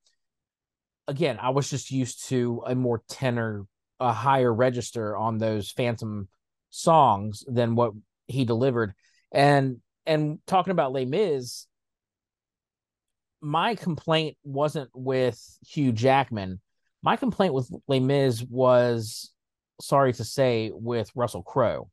[1.07, 3.65] Again, I was just used to a more tenor,
[4.01, 6.27] a higher register on those Phantom
[6.69, 7.93] songs than what
[8.27, 8.93] he delivered.
[9.31, 11.65] And and talking about Les Mis,
[13.39, 16.59] my complaint wasn't with Hugh Jackman.
[17.01, 19.31] My complaint with Les Mis was,
[19.81, 21.89] sorry to say, with Russell Crowe.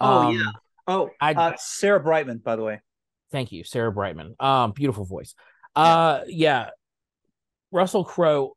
[0.00, 0.50] Oh um, yeah.
[0.86, 2.80] Oh, I, uh, Sarah Brightman, by the way.
[3.30, 4.34] Thank you, Sarah Brightman.
[4.40, 5.34] Um, beautiful voice.
[5.76, 6.70] Uh, yeah.
[7.70, 8.56] Russell Crowe,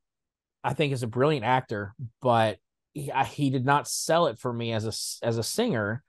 [0.63, 2.57] I think, is a brilliant actor, but
[2.93, 6.03] he, he did not sell it for me as a as a singer,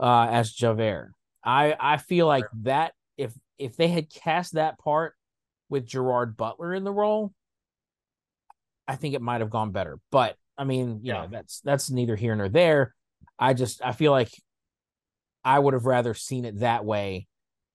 [0.00, 1.12] uh, as Javert.
[1.44, 5.14] I I feel like that if if they had cast that part
[5.68, 7.32] with Gerard Butler in the role,
[8.86, 9.98] I think it might have gone better.
[10.12, 11.22] But I mean, you yeah.
[11.22, 12.94] know, that's that's neither here nor there.
[13.38, 14.30] I just I feel like
[15.44, 17.28] I would have rather seen it that way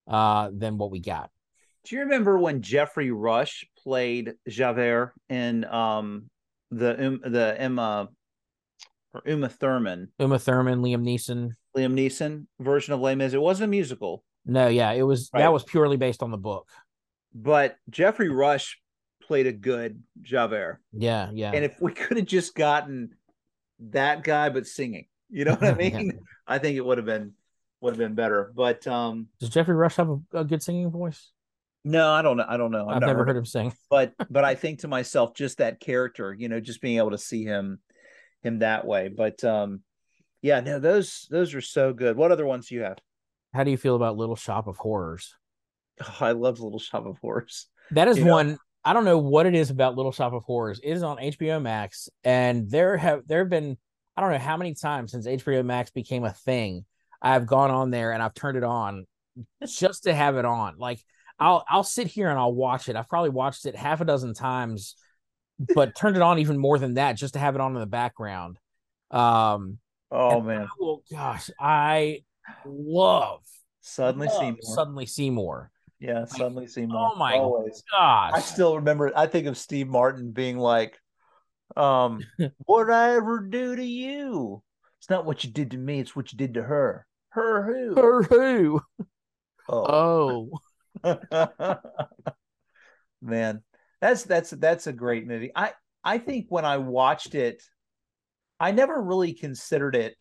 [0.06, 1.30] uh, than what we got.
[1.84, 6.30] Do you remember when Geoffrey Rush played Javert in um,
[6.70, 8.08] the um, the Emma
[9.12, 10.08] or Uma Thurman?
[10.18, 13.32] Uma Thurman, Liam Neeson, Liam Neeson version of Les Mis.
[13.32, 14.22] It wasn't a musical.
[14.46, 15.30] No, yeah, it was.
[15.32, 15.40] Right.
[15.40, 16.68] That was purely based on the book.
[17.34, 18.78] But Geoffrey Rush
[19.26, 20.80] played a good Javert.
[20.92, 21.52] Yeah, yeah.
[21.52, 23.14] And if we could have just gotten
[23.90, 26.06] that guy, but singing, you know what I mean?
[26.06, 26.12] yeah.
[26.46, 27.32] I think it would have been
[27.80, 28.52] would have been better.
[28.54, 31.30] But um does Geoffrey Rush have a, a good singing voice?
[31.84, 32.46] No, I don't know.
[32.48, 32.88] I don't know.
[32.88, 33.72] I've, I've never heard, heard him sing.
[33.90, 37.18] but but I think to myself, just that character, you know, just being able to
[37.18, 37.80] see him
[38.42, 39.08] him that way.
[39.08, 39.82] But um
[40.42, 42.16] yeah, no, those those are so good.
[42.16, 42.98] What other ones do you have?
[43.52, 45.34] How do you feel about Little Shop of Horrors?
[46.02, 47.68] Oh, I love Little Shop of Horrors.
[47.92, 48.58] That is you one know?
[48.84, 50.80] I don't know what it is about Little Shop of Horrors.
[50.82, 53.76] It is on HBO Max, and there have there have been
[54.16, 56.84] I don't know how many times since HBO Max became a thing
[57.20, 59.06] I've gone on there and I've turned it on
[59.66, 60.76] just to have it on.
[60.78, 61.00] Like
[61.38, 62.96] I'll I'll sit here and I'll watch it.
[62.96, 64.96] I've probably watched it half a dozen times,
[65.74, 67.86] but turned it on even more than that just to have it on in the
[67.86, 68.58] background.
[69.10, 69.78] Um
[70.10, 70.68] oh man.
[70.78, 72.24] Well, gosh, I
[72.66, 73.40] love
[73.80, 74.58] Suddenly love Seymour.
[74.62, 75.70] Suddenly Seymour.
[76.04, 77.12] Yeah, suddenly Seymour.
[77.14, 77.82] Oh my Always.
[77.90, 78.32] gosh.
[78.34, 80.98] I still remember I think of Steve Martin being like,
[81.78, 82.20] um,
[82.66, 84.62] what did I ever do to you?
[85.00, 87.06] It's not what you did to me, it's what you did to her.
[87.30, 87.94] Her who?
[87.94, 88.82] Her who?
[89.66, 90.50] Oh.
[91.02, 91.78] oh.
[93.22, 93.62] Man,
[94.02, 95.52] that's that's that's a great movie.
[95.56, 95.72] I
[96.04, 97.62] I think when I watched it,
[98.60, 100.16] I never really considered it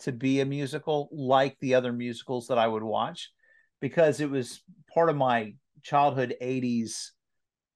[0.00, 3.30] to be a musical like the other musicals that I would watch
[3.80, 4.62] because it was
[4.92, 7.10] part of my childhood 80s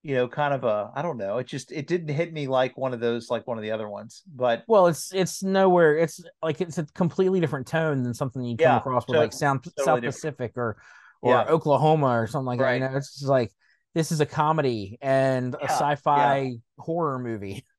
[0.02, 1.38] you know, kind of a I don't know.
[1.38, 3.88] It just it didn't hit me like one of those like one of the other
[3.88, 4.22] ones.
[4.34, 5.96] But well, it's it's nowhere.
[5.96, 9.32] It's like it's a completely different tone than something you come yeah, across with like
[9.32, 10.14] Sound totally South different.
[10.14, 10.76] Pacific or
[11.20, 11.44] or yeah.
[11.44, 12.80] Oklahoma or something like right.
[12.80, 12.86] that.
[12.86, 13.52] You know, it's just like
[13.94, 17.64] this is a comedy and yeah, a sci-fi horror movie.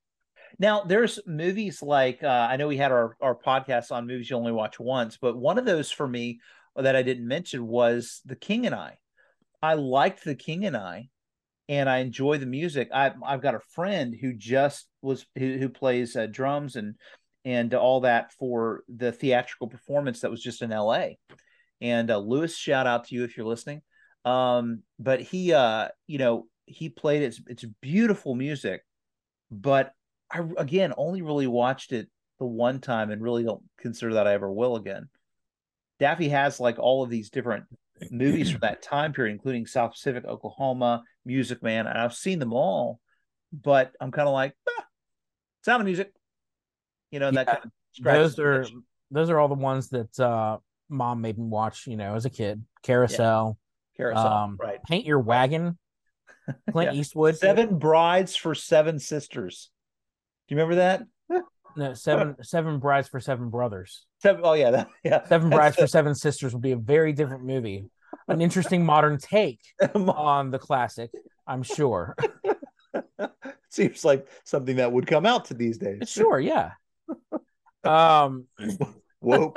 [0.59, 4.35] Now, there's movies like uh, I know we had our our podcast on movies you
[4.35, 6.41] only watch once, but one of those for me
[6.75, 8.97] that I didn't mention was The King and I.
[9.61, 11.09] I liked The King and I
[11.69, 12.89] and I enjoy the music.
[12.93, 16.95] I've I've got a friend who just was who, who plays uh, drums and
[17.45, 21.17] and all that for the theatrical performance that was just in L.A.
[21.81, 23.81] And uh, Lewis, shout out to you if you're listening.
[24.23, 27.25] Um, but he, uh, you know, he played it.
[27.25, 28.81] It's, it's beautiful music,
[29.51, 29.91] but
[30.31, 32.07] I again only really watched it
[32.39, 35.09] the one time and really don't consider that I ever will again.
[36.03, 37.63] Daffy has like all of these different
[38.11, 42.51] movies from that time period, including South Pacific, Oklahoma, Music Man, and I've seen them
[42.51, 42.99] all,
[43.53, 44.83] but I'm kind of like, ah,
[45.63, 46.11] Sound of Music,
[47.09, 47.71] you know, yeah, that kind of
[48.03, 48.65] those are
[49.11, 50.57] those are all the ones that uh,
[50.89, 52.65] mom made me watch, you know, as a kid.
[52.81, 53.57] Carousel,
[53.93, 53.97] yeah.
[53.97, 54.83] Carousel, um, right?
[54.83, 55.77] Paint Your Wagon,
[56.71, 56.99] Clint yeah.
[56.99, 59.71] Eastwood, Seven Brides for Seven Sisters.
[60.49, 61.03] Do you remember that?
[61.75, 64.05] No, seven seven brides for seven brothers.
[64.21, 65.25] Seven, oh yeah, that, yeah.
[65.25, 67.85] Seven brides for seven sisters would be a very different movie.
[68.27, 69.59] An interesting modern take
[69.95, 71.11] on the classic,
[71.47, 72.15] I'm sure.
[73.69, 76.09] Seems like something that would come out to these days.
[76.09, 76.71] Sure, yeah.
[77.83, 78.45] Um,
[79.19, 79.53] whoa.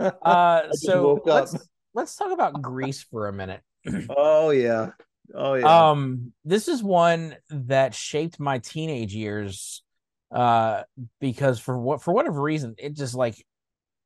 [0.00, 1.56] Uh, so let's
[1.94, 3.60] let's talk about Grease for a minute.
[4.10, 4.90] oh yeah.
[5.32, 5.90] Oh yeah.
[5.90, 9.83] Um, this is one that shaped my teenage years
[10.30, 10.82] uh,
[11.20, 13.44] because for what for whatever reason, it just like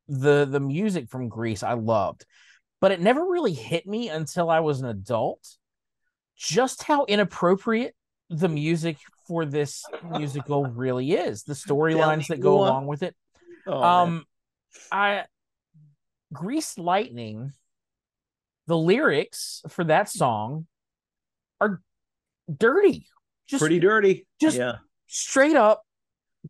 [0.09, 2.25] the the music from Grease I loved,
[2.81, 5.47] but it never really hit me until I was an adult.
[6.37, 7.95] Just how inappropriate
[8.31, 11.43] the music for this musical really is.
[11.45, 13.15] The storylines that go along with it.
[13.67, 14.25] Oh, um man.
[14.93, 15.25] I
[16.33, 17.53] Greased Lightning,
[18.67, 20.67] the lyrics for that song
[21.61, 21.81] are
[22.55, 23.07] dirty.
[23.47, 24.27] Just pretty dirty.
[24.41, 24.77] just- yeah.
[25.07, 25.83] straight up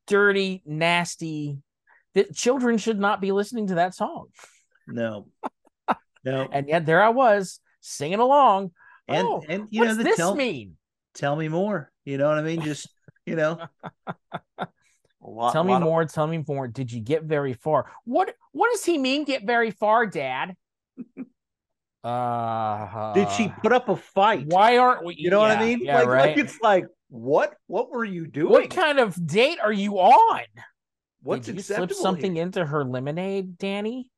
[0.06, 1.58] dirty, nasty.
[2.14, 4.26] That children should not be listening to that song.
[4.86, 5.26] No.
[6.24, 6.48] No.
[6.52, 8.72] And yet there I was singing along.
[9.06, 10.76] And oh, and you know the this tell mean?
[11.14, 11.90] tell me more.
[12.04, 12.60] You know what I mean?
[12.62, 12.88] Just
[13.24, 13.58] you know.
[15.20, 16.04] Lot, Tell me lot of- more.
[16.06, 16.68] Tell me more.
[16.68, 17.90] Did you get very far?
[18.04, 19.24] What What does he mean?
[19.24, 20.54] Get very far, Dad?
[22.04, 24.46] uh, Did she put up a fight?
[24.46, 25.14] Why aren't we?
[25.16, 25.80] You know what I mean?
[25.82, 26.28] Yeah, like, right.
[26.30, 27.54] like it's like what?
[27.66, 28.52] What were you doing?
[28.52, 30.42] what kind of date are you on?
[31.22, 32.42] What's Did you slip something here?
[32.44, 34.10] into her lemonade, Danny?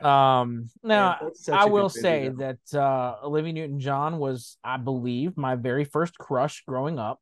[0.00, 2.56] um, no, Man, that's such I will say video.
[2.72, 7.20] that uh Olivia Newton John was, I believe, my very first crush growing up.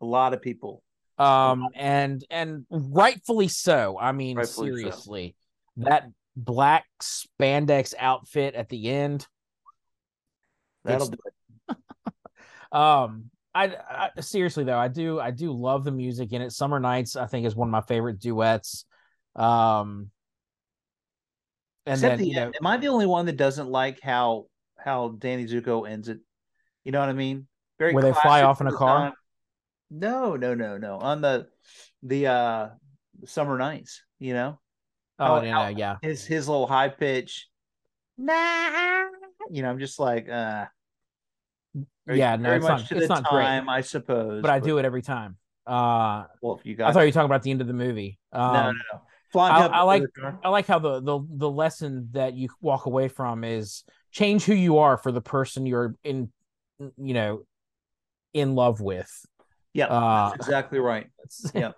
[0.00, 0.82] a lot of people.
[1.18, 3.96] Um, and and rightfully so.
[3.98, 4.76] I mean, Rightfully so.
[4.76, 5.36] seriously,
[5.78, 9.26] that black spandex outfit at the end.
[10.84, 11.34] That'll do it.
[12.76, 13.74] Um, I,
[14.16, 16.52] I seriously though, I do I do love the music in it.
[16.52, 18.84] Summer Nights, I think, is one of my favorite duets.
[19.34, 20.10] Um,
[21.86, 22.52] and Except then the you know.
[22.60, 26.18] Am I the only one that doesn't like how how Danny Zuko ends it?
[26.84, 27.46] You know what I mean?
[27.78, 29.14] Very Where they fly off in a car?
[29.90, 30.98] No, no, no, no.
[30.98, 31.46] On the
[32.02, 32.68] the uh
[33.24, 34.58] summer nights, you know,
[35.18, 37.48] oh how- yeah, how- yeah, his his little high pitch.
[38.18, 39.04] Nah,
[39.50, 40.66] you know, I'm just like, uh,
[42.06, 42.36] very, yeah.
[42.36, 44.42] No, very it's much not it's the not time, great, I suppose.
[44.42, 45.36] but I do it every time.
[45.66, 47.72] Uh, Well, if you I got thought you were talking about the end of the
[47.72, 48.18] movie.
[48.32, 49.00] Um, no, no, no.
[49.32, 50.02] Flying I- I like-
[50.44, 54.54] I like how the the the lesson that you walk away from is change who
[54.54, 56.30] you are for the person you're in,
[56.78, 57.42] you know,
[58.32, 59.10] in love with.
[59.74, 61.08] Yeah, Uh, that's exactly right.
[61.54, 61.72] Yeah.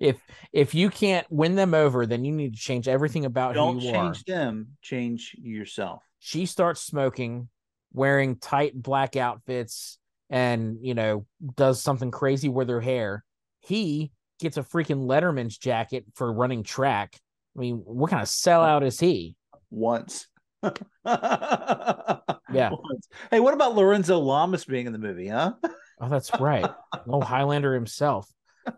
[0.00, 0.16] If
[0.52, 3.88] if you can't win them over, then you need to change everything about Don't who
[3.88, 4.04] you are.
[4.12, 4.68] change them.
[4.80, 6.02] Change yourself.
[6.20, 7.48] She starts smoking,
[7.96, 9.98] wearing tight black outfits,
[10.30, 13.24] and you know does something crazy with her hair.
[13.60, 17.18] He gets a freaking Letterman's jacket for running track.
[17.56, 19.34] I mean, what kind of sellout is he?
[19.70, 20.26] once.
[20.62, 20.70] Yeah.
[22.52, 23.08] Once.
[23.30, 25.52] Hey, what about Lorenzo Lamas being in the movie, huh?
[25.98, 26.70] Oh, that's right.
[27.08, 28.30] oh, Highlander himself.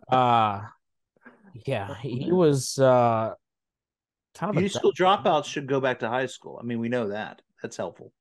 [0.08, 0.60] Uh
[1.66, 3.34] yeah, he was uh
[4.36, 6.60] kind of a school dropouts should go back to high school.
[6.62, 7.42] I mean, we know that.
[7.60, 8.12] That's helpful.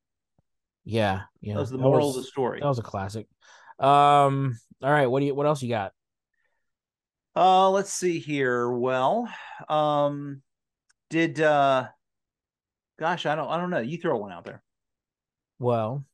[0.87, 1.53] Yeah, yeah.
[1.55, 2.59] That was the that moral was- of the story.
[2.61, 3.27] That was a classic.
[3.79, 5.91] Um, all right, what do you what else you got?
[7.35, 8.69] Uh, let's see here.
[8.71, 9.29] Well,
[9.69, 10.41] um,
[11.09, 11.87] did uh,
[12.99, 13.79] gosh, I don't, I don't know.
[13.79, 14.63] You throw one out there.
[15.59, 16.05] Well,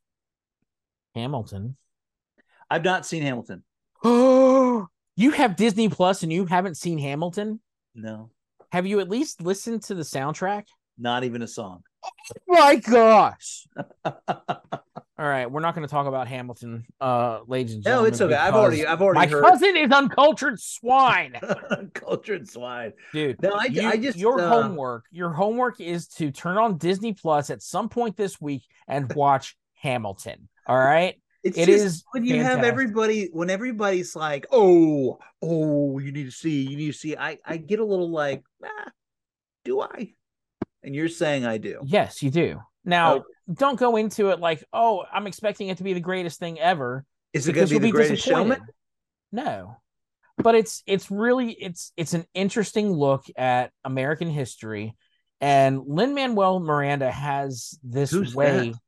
[1.16, 1.78] Hamilton.
[2.70, 3.64] I've not seen Hamilton.
[4.04, 7.62] Oh, you have Disney Plus and you haven't seen Hamilton?
[7.96, 8.32] No,
[8.72, 10.64] Have you at least listened to the soundtrack?
[10.98, 11.84] not even a song.
[12.06, 13.68] Oh my gosh.
[14.06, 18.04] All right, we're not going to talk about Hamilton, uh, ladies and gentlemen.
[18.04, 18.34] no, it's okay.
[18.36, 19.44] I've already, I've already My heard.
[19.44, 21.36] cousin is uncultured swine,
[21.70, 22.94] uncultured swine.
[23.14, 23.40] dude.
[23.42, 25.06] No, I, You- I just your uh, homework.
[25.12, 29.56] Your homework is to turn on Disney Plus at some point this week and watch
[29.76, 30.50] Hamilton.
[30.66, 36.00] All right, It's it just is when you have everybody when everybody's like, oh, oh,
[36.00, 37.16] you need to see, you need to see.
[37.16, 38.90] I I get a little like, ah,
[39.64, 40.16] do I?
[40.84, 41.82] And you're saying I do.
[41.86, 42.60] Yes, you do.
[42.86, 43.24] Now, Okay.
[43.54, 47.06] don't go into it like, oh, I'm expecting it to be the greatest thing ever.
[47.32, 48.62] Is it going to be the greatest showman?
[49.32, 49.78] No.
[50.38, 54.96] But it's it's really it's it's an interesting look at American history.
[55.40, 58.70] And Lin Manuel Miranda has this Who's way.
[58.72, 58.80] that?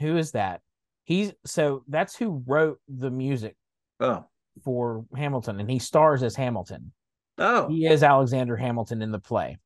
[0.00, 0.60] Who is that?
[1.04, 3.56] He's so that's who wrote the music
[3.98, 4.24] Oh,
[4.64, 6.92] for Hamilton, and he stars as Hamilton.
[7.38, 9.58] oh, He is Alexander Hamilton in the play.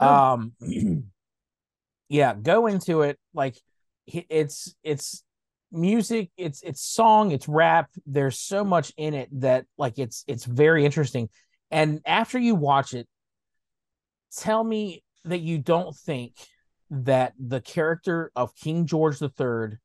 [0.00, 0.14] Oh.
[0.14, 0.52] Um
[2.08, 3.56] yeah, go into it like
[4.06, 5.24] it's it's
[5.70, 7.90] music, it's it's song, it's rap.
[8.06, 11.28] There's so much in it that like it's it's very interesting.
[11.70, 13.06] And after you watch it,
[14.36, 16.34] tell me that you don't think
[16.90, 19.78] that the character of King George III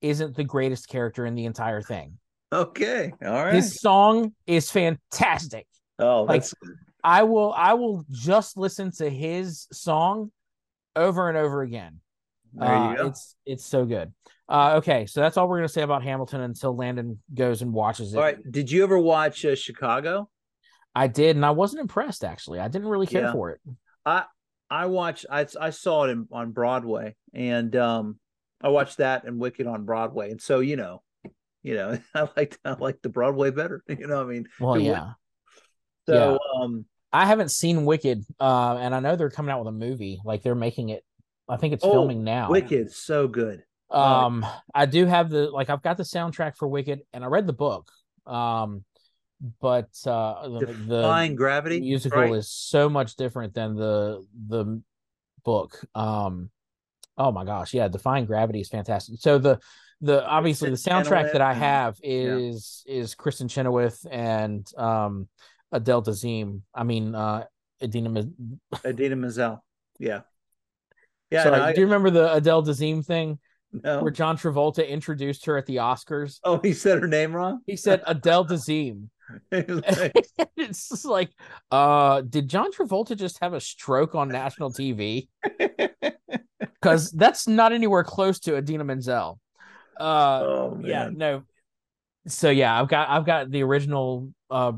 [0.00, 2.18] isn't the greatest character in the entire thing.
[2.52, 3.54] okay, all right.
[3.54, 5.66] His song is fantastic.
[5.98, 6.54] oh, like, that's
[7.06, 10.32] I will I will just listen to his song
[10.96, 12.00] over and over again.
[12.60, 12.96] Uh.
[12.98, 14.12] It's it's so good.
[14.48, 18.12] Uh, okay, so that's all we're gonna say about Hamilton until Landon goes and watches
[18.12, 18.16] it.
[18.16, 18.38] All right.
[18.50, 20.28] Did you ever watch uh, Chicago?
[20.94, 22.58] I did, and I wasn't impressed actually.
[22.58, 23.32] I didn't really care Yeah.
[23.32, 23.60] for it.
[24.04, 24.24] I
[24.68, 25.26] I watched.
[25.30, 28.18] I I saw it in, on Broadway, and um,
[28.60, 31.02] I watched that and Wicked on Broadway, and so you know,
[31.62, 33.82] You know, I like I like the Broadway better.
[33.88, 35.12] You know, I mean, well, yeah.
[36.08, 39.76] So, um, I haven't seen Wicked, uh, and I know they're coming out with a
[39.76, 40.20] movie.
[40.24, 41.04] Like they're making it.
[41.48, 42.50] I think it's Oh, filming now.
[42.50, 43.62] Wicked, so good.
[43.90, 47.46] Um, I do have the like I've got the soundtrack for Wicked, and I read
[47.46, 47.88] the book.
[48.26, 48.84] Um,
[49.60, 52.34] but uh, the, Defying the Gravity musical right?
[52.34, 54.82] is so much different than the the
[55.44, 55.80] book.
[55.94, 56.50] Um,
[57.16, 59.16] oh my gosh, yeah, Defying Gravity is fantastic.
[59.20, 59.60] So the
[60.00, 65.28] the obviously the soundtrack that I have is is Kristin Chenoweth and um
[65.72, 66.62] Adele Dazeem.
[66.74, 67.44] I mean, uh,
[67.82, 68.24] Idina.
[68.84, 69.64] Idina Menzel.
[69.98, 70.22] Yeah.
[71.30, 71.44] Yeah.
[71.44, 73.38] No, I- do you remember the Adele Dazeem thing
[73.72, 74.02] no.
[74.02, 76.38] where John Travolta introduced her at the Oscars?
[76.44, 77.60] Oh, he said her name wrong.
[77.66, 79.08] He said Adele Dazeem.
[80.56, 81.30] It's just like,
[81.70, 85.28] uh, did John Travolta just have a stroke on national TV?
[86.58, 89.38] Because that's not anywhere close to Idina Menzel.
[89.98, 91.42] Uh, oh yeah, no.
[92.26, 94.72] So yeah, I've got I've got the original uh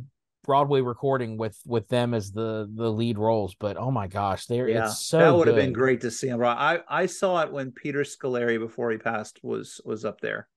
[0.49, 4.67] Broadway recording with with them as the the lead roles, but oh my gosh, they're
[4.67, 6.43] Yeah, it's so that would have been great to see him.
[6.43, 10.49] I I saw it when Peter Scolari before he passed was was up there.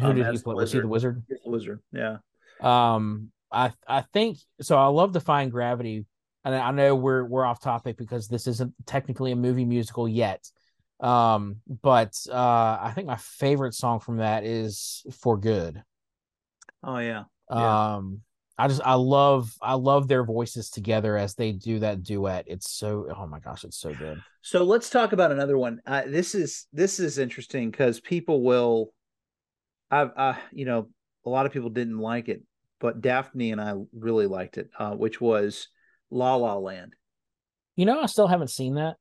[0.00, 0.54] Who um, did he play?
[0.56, 1.22] Was he the wizard?
[1.28, 1.80] The wizard.
[1.92, 2.16] Yeah.
[2.60, 4.76] Um, I I think so.
[4.76, 6.06] I love Defying Gravity,
[6.44, 10.44] and I know we're we're off topic because this isn't technically a movie musical yet.
[10.98, 15.80] Um, but uh, I think my favorite song from that is "For Good."
[16.82, 17.24] Oh yeah.
[17.48, 17.94] Yeah.
[17.94, 18.22] Um,
[18.60, 22.44] I just I love I love their voices together as they do that duet.
[22.46, 24.20] It's so oh my gosh, it's so good.
[24.42, 25.80] So let's talk about another one.
[25.86, 28.92] Uh, this is this is interesting because people will,
[29.90, 30.90] I've uh, you know
[31.24, 32.42] a lot of people didn't like it,
[32.80, 35.68] but Daphne and I really liked it, uh, which was
[36.10, 36.94] La La Land.
[37.76, 38.96] You know, I still haven't seen that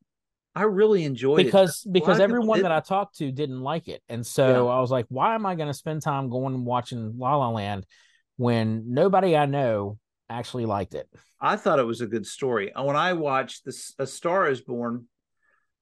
[0.55, 1.91] I really enjoyed because it.
[1.91, 2.71] because people everyone that.
[2.71, 5.67] I talked to didn't like it, and so I was like, why am I going
[5.67, 7.85] to spend time going and watching La La Land
[8.39, 9.97] when nobody I know
[10.29, 11.09] actually liked it?
[11.41, 12.71] I thought it was a good story.
[12.73, 15.07] When I watched this, A Star Is Born,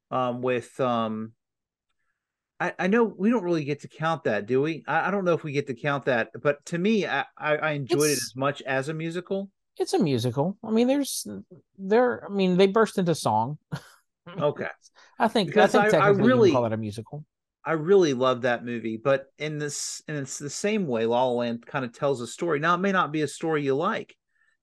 [0.10, 1.34] um, with um,
[2.60, 4.84] I, I know we don't really get to count that, do we?
[4.88, 7.58] I, I don't know if we get to count that, but to me, I, I,
[7.58, 9.52] I enjoyed it as much as a musical.
[9.78, 10.58] It's a musical.
[10.64, 11.28] I mean, there's
[11.78, 12.26] there.
[12.26, 13.60] I mean, they burst into song.
[14.40, 14.68] Okay.
[15.20, 17.24] I think Because I I- think I you really- call it a musical.
[17.68, 21.06] I really love that movie, but in this, and it's the same way.
[21.06, 22.60] La La Land kind of tells a story.
[22.60, 24.16] Now, it may not be a story you like,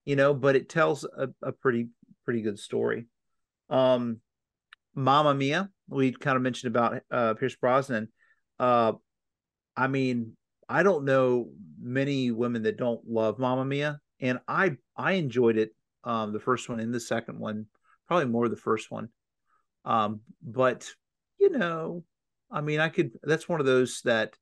[0.06, 1.88] you know, but it tells a, a pretty,
[2.24, 3.04] pretty good story.
[3.68, 4.20] Um,
[4.94, 8.08] Mamma Mia, we kind of mentioned about uh, Pierce Brosnan.
[8.58, 8.92] Uh,
[9.76, 10.34] I mean,
[10.66, 15.74] I don't know many women that don't love Mamma Mia, and I I enjoyed it.
[16.04, 17.66] Um, the first one and the second one,
[18.08, 19.10] probably more the first one.
[19.84, 20.90] Um, but
[21.38, 22.02] you know,
[22.54, 23.12] I mean, I could.
[23.24, 24.34] That's one of those that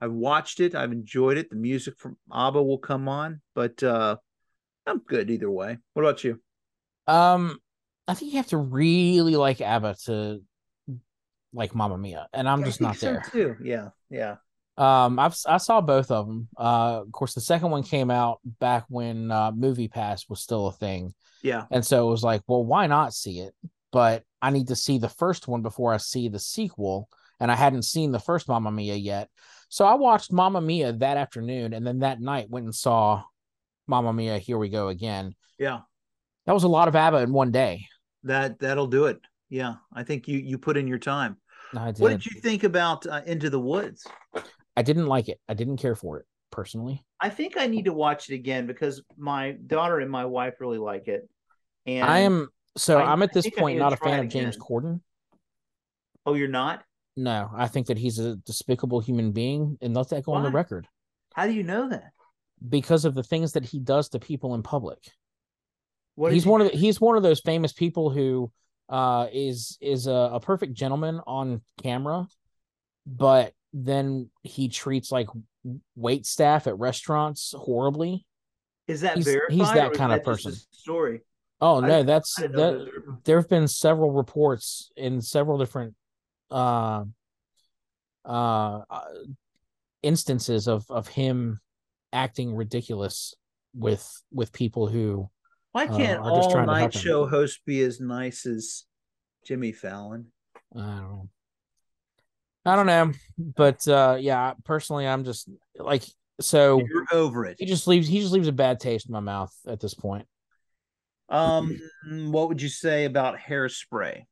[0.00, 0.74] I've watched it.
[0.74, 1.50] I've enjoyed it.
[1.50, 4.16] The music from ABBA will come on, but uh,
[4.86, 5.78] I'm good either way.
[5.94, 6.40] What about you?
[7.06, 7.58] Um,
[8.06, 10.42] I think you have to really like ABBA to
[11.52, 13.22] like Mamma Mia, and I'm Yeah, just not so, there.
[13.32, 13.56] too.
[13.62, 14.36] Yeah, yeah.
[14.76, 16.48] Um, I've I saw both of them.
[16.56, 20.68] Uh, of course, the second one came out back when uh, Movie Pass was still
[20.68, 23.54] a thing, Yeah, and so it was like, well, why not see it?
[23.90, 27.08] But I need to see the first one before I see the sequel,
[27.40, 29.28] and I hadn't seen the first Mamma Mia yet.
[29.68, 33.22] So I watched Mamma Mia that afternoon, and then that night went and saw
[33.86, 34.38] Mamma Mia.
[34.38, 35.34] Here we go again.
[35.58, 35.80] yeah.
[36.46, 37.84] That was a lot of ABBA in one day.
[38.24, 39.20] That that'll do it.
[39.50, 41.36] Yeah, I think you you put in your time.
[41.76, 42.00] I did.
[42.00, 44.06] What did you think about uh, Into the Woods?
[44.74, 45.38] I didn't like it.
[45.46, 47.04] I didn't care for it personally.
[47.20, 50.78] I think I need to watch it again because my daughter and my wife really
[50.78, 51.28] like it.
[51.84, 52.48] And I am
[52.78, 54.66] so I- I'm at this point not a fan of James again.
[54.66, 55.00] Corden.
[56.24, 56.82] Oh, you're not?
[57.20, 60.50] No, I think that he's a despicable human being, and let that go on the
[60.52, 60.86] record
[61.34, 62.12] How do you know that?
[62.68, 64.98] because of the things that he does to people in public.
[66.14, 68.52] What he's one of the, he's one of those famous people who
[68.88, 72.28] uh is is a, a perfect gentleman on camera,
[73.06, 75.26] but then he treats like
[75.96, 78.24] wait staff at restaurants horribly.
[78.86, 79.56] is that he's- verified?
[79.56, 80.52] he's that kind of person.
[80.70, 81.20] story.
[81.60, 82.90] Oh no, that's didn't that.
[83.24, 85.94] there have been several reports in several different
[86.50, 87.04] uh
[88.24, 89.00] uh uh,
[90.02, 91.60] instances of of him
[92.12, 93.34] acting ridiculous
[93.74, 95.28] with with people who
[95.72, 98.84] Why uh, can't just all night show hosts be as nice as
[99.44, 100.26] Jimmy Fallon?
[100.74, 101.28] I don't know.
[102.64, 103.12] I don't know,
[103.56, 106.04] but uh yeah, personally I'm just like
[106.40, 107.56] so You're over it.
[107.58, 110.26] he just leaves he just leaves a bad taste in my mouth at this point.
[111.30, 111.78] Um,
[112.08, 114.24] what would you say about hairspray?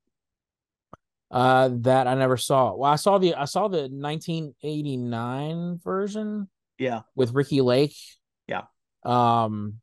[1.31, 2.74] Uh that I never saw.
[2.74, 6.49] Well, I saw the I saw the 1989 version.
[6.79, 7.01] Yeah.
[7.14, 7.97] with Ricki Lake.
[8.49, 8.64] Yeah.
[9.05, 9.81] Um,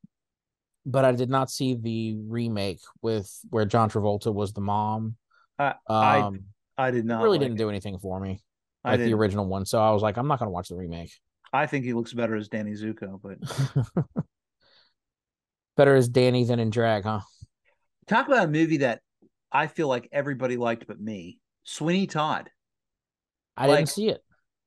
[0.85, 5.15] but I did not see the remake with where John Travolta was the mom.
[5.57, 6.43] I- I Um,
[6.77, 7.63] I did not really like didn't it.
[7.63, 8.43] do anything for me
[8.83, 9.65] I like the original one.
[9.65, 11.11] So I was like, I'm not gonna watch the remake.
[11.51, 13.37] I think he looks better as Danny Zuko, but
[15.77, 17.21] Better as Danny than in drag, huh?
[18.07, 19.01] talk about a movie that
[19.53, 21.39] I feel like everybody liked but me.
[21.63, 22.49] Sweeney Todd.
[23.55, 24.23] I Like- didn't see it.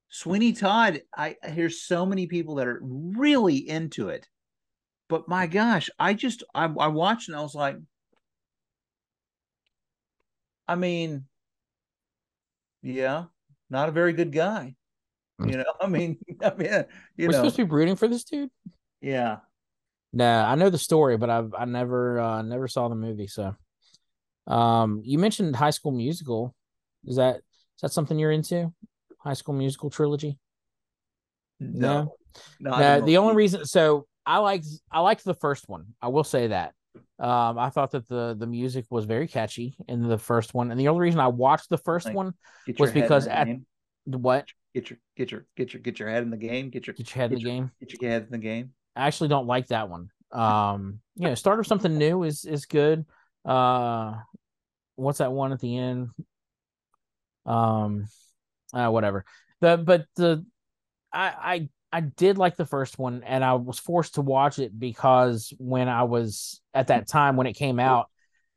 [0.09, 4.28] Sweeney Todd, I I hear so many people that are really into it.
[5.09, 7.76] But my gosh, I just I, I watched and I was like,
[10.68, 11.24] I mean,
[12.82, 13.24] yeah,
[13.70, 14.74] not a very good guy.
[15.45, 16.84] You know, I mean, I mean,
[17.16, 18.51] you We're know, supposed to be rooting for this dude.
[19.01, 19.39] yeah.
[20.12, 23.26] Nah, I know the story, but I've I never uh never saw the movie.
[23.26, 23.55] So,
[24.47, 26.55] um, you mentioned High School Musical.
[27.05, 28.72] Is that is that something you're into?
[29.18, 30.38] High School Musical trilogy?
[31.61, 32.14] No,
[32.61, 35.94] no, No, the only reason so I liked I liked the first one.
[36.03, 36.74] I will say that.
[37.18, 40.78] Um, I thought that the the music was very catchy in the first one, and
[40.78, 42.34] the only reason I watched the first Like, one
[42.66, 43.66] was your in because at- game.
[44.07, 46.68] what get your get your get your get your head in the game.
[46.70, 47.70] Get your get your head in Get the game.
[47.80, 48.72] get your head in the game.
[48.94, 50.11] I actually don't like that one.
[50.32, 53.07] Um, you know, start of something new is is good.
[53.47, 54.14] Uh,
[54.97, 56.09] what's that one at the end?
[57.44, 58.09] Um,
[58.74, 59.24] uh, whatever.
[59.61, 60.44] The but the
[61.12, 64.78] I I I did like the first one, and I was forced to watch it
[64.78, 68.11] because when I was at that time when it came out,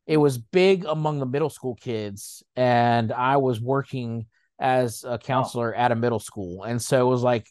[0.06, 4.26] it was big among the middle school kids, and I was working
[4.58, 7.46] as a counselor at a middle school, and so it was like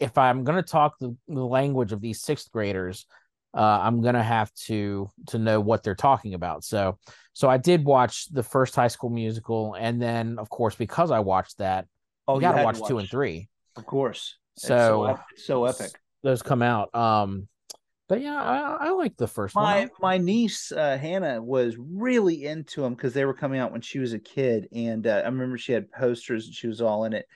[0.00, 3.06] if I'm going to talk the, the language of these sixth graders,
[3.54, 6.64] uh, I'm going to have to to know what they're talking about.
[6.64, 6.98] So
[7.32, 11.20] so I did watch the first High School Musical, and then of course because I
[11.20, 11.86] watched that,
[12.26, 13.48] Oh, you got to had watch, two and three.
[13.76, 14.36] Of course.
[14.56, 15.90] It's So, it's so epic.
[16.22, 16.94] Those come out.
[16.94, 17.48] Um,
[18.08, 19.90] but yeah, I, I like the first My one.
[20.00, 23.98] my niece uh, Hannah was really into them because they were coming out when she
[23.98, 27.14] was a kid, and uh, I remember she had posters and she was all in
[27.14, 27.26] it.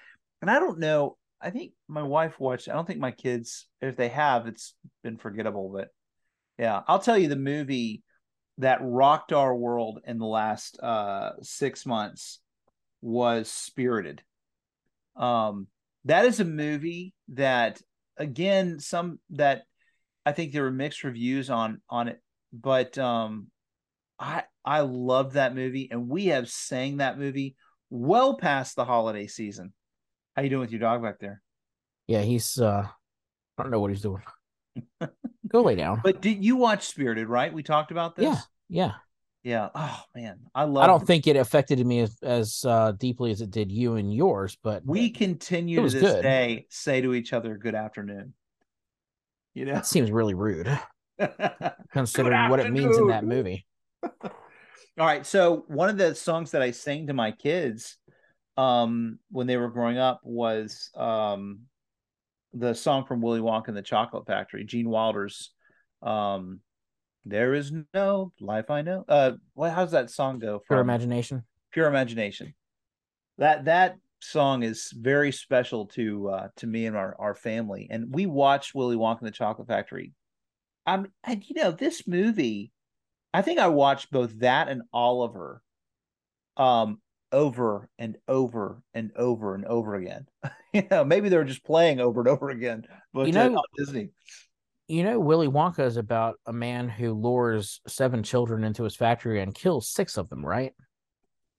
[0.42, 1.16] And I don't know.
[1.40, 2.68] I think my wife watched.
[2.68, 5.70] I don't think my kids, if they have, it's been forgettable.
[5.74, 5.88] But
[6.58, 8.02] yeah, I'll tell you the movie
[8.58, 12.40] that rocked our world in the last uh, six months
[13.00, 14.22] was Spirited.
[15.16, 15.68] Um,
[16.04, 17.80] that is a movie that,
[18.16, 19.62] again, some that
[20.26, 22.20] I think there were mixed reviews on on it,
[22.52, 23.48] but um,
[24.18, 27.56] I I love that movie, and we have sang that movie
[27.90, 29.72] well past the holiday season.
[30.34, 31.40] How you doing with your dog back there?
[32.06, 32.60] Yeah, he's.
[32.60, 32.86] uh
[33.56, 34.22] I don't know what he's doing.
[35.48, 36.00] Go lay down.
[36.02, 37.28] But did you watch Spirited?
[37.28, 38.24] Right, we talked about this.
[38.68, 38.92] Yeah, yeah.
[39.42, 39.68] yeah.
[39.74, 40.84] Oh man, I love.
[40.84, 44.12] I don't think it affected me as, as uh, deeply as it did you and
[44.12, 46.22] yours, but we continue to this good.
[46.22, 48.34] day say to each other, "Good afternoon."
[49.54, 50.68] You know, that seems really rude
[51.92, 53.66] considering what it means in that movie.
[54.04, 55.24] All right.
[55.24, 57.96] So one of the songs that I sang to my kids
[58.56, 61.60] um when they were growing up was um
[62.58, 65.52] the song from Willy Wonka and the Chocolate Factory, Gene Wilder's
[66.02, 66.60] um
[67.24, 69.04] There is no life I know.
[69.08, 71.44] Uh what how's that song go Pure imagination.
[71.72, 72.54] Pure Imagination.
[73.38, 77.88] That that song is very special to uh to me and our, our family.
[77.90, 80.12] And we watched Willy Wonka and the Chocolate Factory.
[80.86, 82.72] Um and you know, this movie,
[83.32, 85.62] I think I watched both that and Oliver
[86.56, 87.00] um
[87.32, 90.26] over and over and over and over again.
[90.72, 94.10] you know, maybe they're just playing over and over again, but You uh, know- Disney.
[94.90, 99.42] You know, Willy Wonka is about a man who lures seven children into his factory
[99.42, 100.72] and kills six of them, right?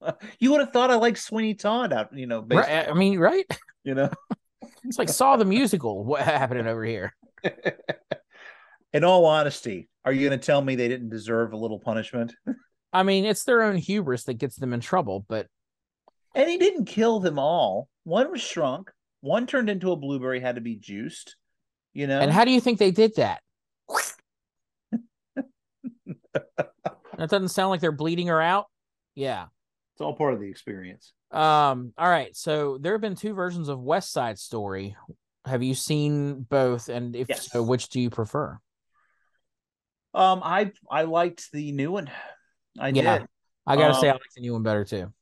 [0.39, 2.87] You would have thought I liked Sweeney Todd out, you know, Right.
[2.87, 3.45] I mean, right?
[3.83, 4.09] you know.
[4.85, 6.05] It's like Saw the musical.
[6.05, 7.13] What happening over here?
[8.93, 12.33] In all honesty, are you going to tell me they didn't deserve a little punishment?
[12.93, 15.47] I mean, it's their own hubris that gets them in trouble, but
[16.35, 17.87] And he didn't kill them all.
[18.03, 18.91] One was shrunk.
[19.21, 21.35] One turned into a blueberry, had to be juiced.
[21.93, 23.41] You know, and how do you think they did that?
[27.17, 28.65] that doesn't sound like they're bleeding her out.
[29.15, 29.47] Yeah.
[29.93, 31.13] it's all part of the experience.
[31.31, 32.35] Um, all right.
[32.35, 34.95] So there have been two versions of West Side Story.
[35.45, 36.89] Have you seen both?
[36.89, 37.51] And if Yes.
[37.51, 38.57] so, which do you prefer?
[40.13, 42.09] Um, I I liked the new one.
[42.79, 43.19] I Yeah.
[43.19, 43.27] did.
[43.67, 45.13] I gotta say, I Um, like the new one better too.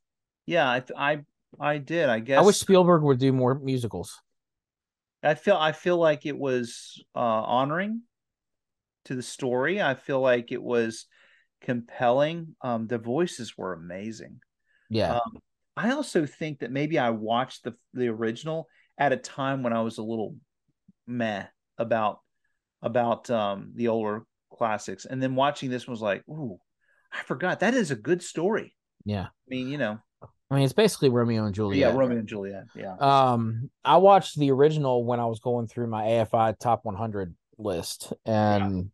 [0.48, 1.20] Yeah, I I
[1.60, 2.10] I did.
[2.10, 4.20] I guess I wish Spielberg would do more musicals.
[5.22, 8.02] I feel I feel like it was uh, honoring
[9.06, 9.82] to the story.
[9.82, 11.06] I feel like it was
[11.62, 12.56] compelling.
[12.62, 14.40] Um, the voices were amazing.
[14.90, 15.16] Yeah.
[15.16, 15.38] Um,
[15.76, 18.68] I also think that maybe I watched the the original
[18.98, 20.36] at a time when I was a little
[21.06, 21.46] meh
[21.78, 22.20] about
[22.82, 24.24] about um the older
[24.54, 26.58] classics, and then watching this was like, ooh,
[27.12, 28.76] I forgot that is a good story.
[29.04, 30.00] Yeah, I mean, you know,
[30.50, 31.92] I mean it's basically Romeo and Juliet.
[31.92, 32.66] yeah, Romeo and Juliet.
[32.76, 37.36] Yeah, Um, I watched the original when I was going through my AFI top 100
[37.58, 38.92] list, and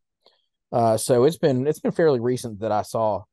[0.72, 3.24] uh, so it's been it's been fairly recent that I saw.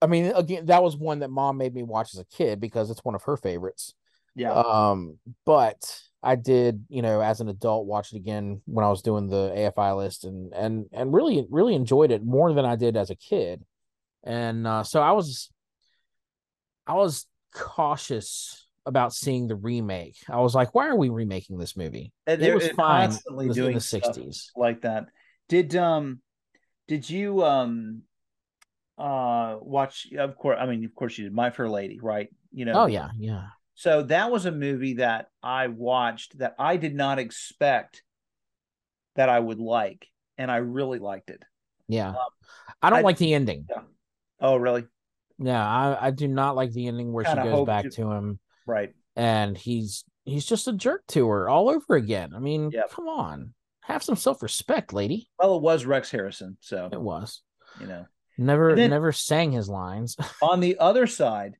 [0.00, 2.90] I mean, again, that was one that mom made me watch as a kid because
[2.90, 3.94] it's one of her favorites.
[4.36, 8.90] yeah, Um, but I did, you know, as an adult, watch it again when I
[8.90, 12.76] was doing the AFI list, and and and really really enjoyed it more than I
[12.76, 13.64] did as a kid,
[14.22, 15.50] and uh, so I was,
[16.86, 20.16] I was cautious about seeing the remake.
[20.28, 22.12] I was like, why are we remaking this movie?
[22.26, 24.46] and it was fine constantly in doing the '60s.
[24.56, 25.06] like that.
[25.48, 26.20] Did um,
[26.88, 28.02] did you um,
[28.98, 30.08] uh, watch?
[30.16, 31.32] Of course, I mean, of course, you did.
[31.32, 32.28] My Fair Lady, right?
[32.52, 32.82] You know.
[32.82, 33.46] Oh yeah, yeah.
[33.74, 38.02] So that was a movie that I watched that I did not expect
[39.16, 40.06] that I would like,
[40.38, 41.42] and I really liked it.
[41.88, 42.10] Yeah.
[42.10, 42.16] Um,
[42.82, 43.66] I don't I- like the ending.
[44.40, 44.84] Oh, really?
[45.38, 48.10] Yeah, I, I do not like the ending where Kinda she goes back you- to
[48.12, 48.94] him Right.
[49.16, 52.32] and he's he's just a jerk to her all over again.
[52.34, 52.90] I mean, Yep.
[52.90, 53.52] come on.
[53.82, 55.28] Have some self-respect, lady.
[55.38, 57.42] Well, it was Rex Harrison, so It was.
[57.80, 58.06] you know.
[58.38, 60.16] Never And then- never sang his lines.
[60.42, 61.56] On the other side,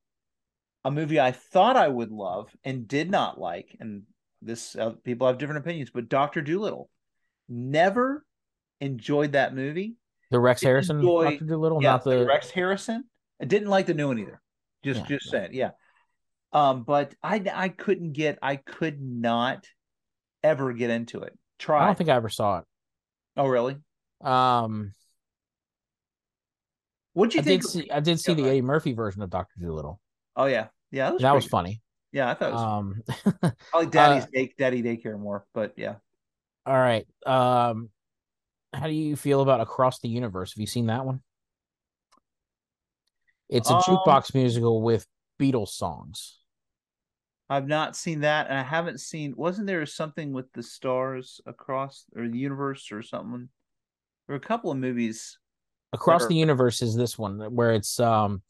[0.83, 4.03] a movie I thought I would love and did not like, and
[4.41, 6.89] this uh, people have different opinions, but Doctor Dolittle
[7.47, 8.25] never
[8.81, 9.95] enjoyed that movie.
[10.31, 11.45] the Rex Harrison enjoy- Dr.
[11.45, 13.03] Dolittle, yeah, not the Rex Harrison.
[13.41, 14.41] I didn't like the new one either.
[14.83, 15.31] Just Yeah, just yeah.
[15.31, 15.71] saying, yeah.
[16.53, 19.67] Um, but I I couldn't get I could not
[20.43, 21.37] ever get into it.
[21.59, 21.83] Try.
[21.83, 22.65] I don't think I ever saw it.
[23.37, 23.77] oh really?
[24.21, 24.93] Um
[27.13, 27.61] What'd you I think?
[27.61, 29.59] did see I did see Yeah, the Eddie Murphy version of Dr.
[29.59, 29.99] Dolittle.
[30.35, 31.05] oh yeah, yeah.
[31.07, 31.81] That was, That was funny.
[32.11, 33.03] Yeah, I thought it was Um
[33.73, 35.95] I like Daddy's day, Daddy Daycare more, but yeah.
[36.65, 37.07] all right.
[37.25, 37.89] Um
[38.73, 40.53] how do you feel about Across the Universe?
[40.53, 41.21] Have you seen that one?
[43.49, 45.07] It's a Um, jukebox musical with
[45.39, 46.39] Beatles songs.
[47.49, 49.35] I've not seen that, and I haven't seen.
[49.35, 53.49] Wasn't there something with the stars across or the universe or something?
[54.27, 55.37] There were a couple of movies.
[55.93, 58.41] Across are- the Universe is this one where it's um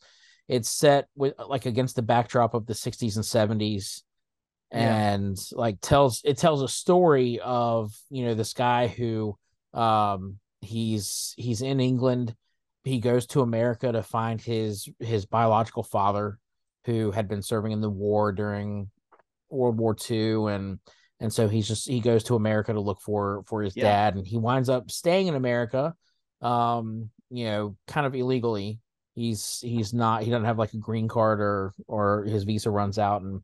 [0.48, 4.04] it's set with like against the backdrop of the 60s and 70s
[4.72, 5.12] Yeah.
[5.14, 9.38] and like tells it tells a story of you know this guy who
[9.74, 12.36] um he's he's in England
[12.86, 16.40] he goes to America to find his his biological father
[16.86, 18.90] who had been serving in the war during
[19.50, 20.80] World War II and
[21.20, 23.84] and so he's just he goes to America to look for for his Yeah.
[23.86, 24.16] dad.
[24.16, 25.96] And he winds up staying in America
[26.42, 28.80] um you know kind of illegally.
[29.16, 33.00] He's he's not he doesn't have like a green card or or his visa runs
[33.00, 33.22] out.
[33.22, 33.42] And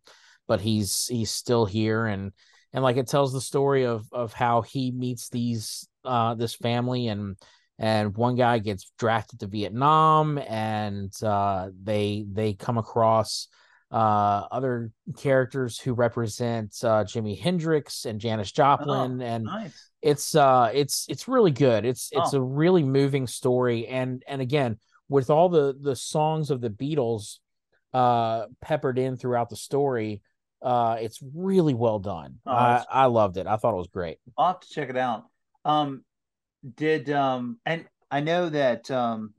[0.47, 2.05] but he's he's still here.
[2.05, 2.31] And
[2.73, 7.07] and like it tells the story of of how he meets these uh this family.
[7.07, 7.37] And
[7.81, 13.47] and one guy gets drafted to Vietnam and uh they they come across
[13.91, 19.89] uh other characters who represent uh Jimi Hendrix and Janis Joplin and Nice.
[20.01, 22.37] it's uh it's it's really good it's it's Oh.
[22.37, 24.77] a really moving story and and again
[25.09, 27.39] with all the the songs of the beatles
[27.93, 30.21] uh peppered in throughout the story
[30.61, 34.19] uh it's really well done Oh, i i loved it i thought it was great
[34.37, 35.25] I'll have to check it out.
[35.65, 36.03] Um,
[36.75, 39.33] did um, and I know that um,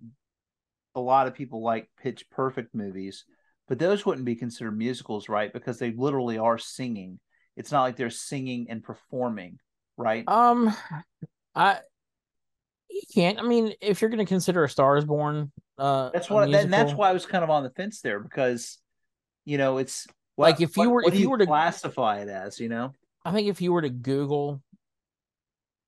[0.95, 3.25] a lot of people like Pitch Perfect movies,
[3.68, 5.53] but those wouldn't be considered musicals, right?
[5.53, 7.18] Because they literally are singing.
[7.57, 9.59] It's not like they're singing and performing,
[9.97, 10.25] right?
[10.27, 10.75] um
[11.55, 11.79] i
[12.89, 16.31] you can't i mean if you're going to consider a star is born uh That's
[16.31, 18.79] what, and that's why I was kind of on the fence there because,
[19.45, 20.07] you know, it's
[20.39, 22.68] Like, if you what- were- what if do you were to- classify it as, you
[22.70, 22.93] know,
[23.25, 24.62] I think if you were to Google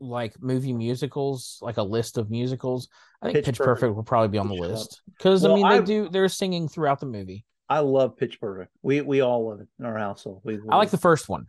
[0.05, 2.88] like movie musicals, like a list of musicals,
[3.22, 4.78] I think Pitch Pitch, Perfect Perfect, would probably be on the would show up.
[4.78, 7.44] list because I mean they I- do they're singing throughout the movie.
[7.68, 8.70] I love Pitch Perfect.
[8.82, 10.42] We we all love it in our household.
[10.44, 11.46] We, I like the first one.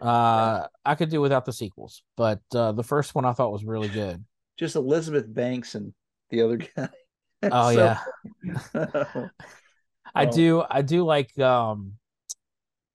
[0.00, 3.64] Uh, I could do without the sequels, but uh, the first one I thought was
[3.64, 4.22] really good.
[4.58, 5.92] just Elizabeth Banks and
[6.30, 6.88] the other guy.
[7.42, 7.98] Oh yeah,
[10.14, 10.30] I Oh.
[10.32, 10.64] do.
[10.68, 11.92] I do like um.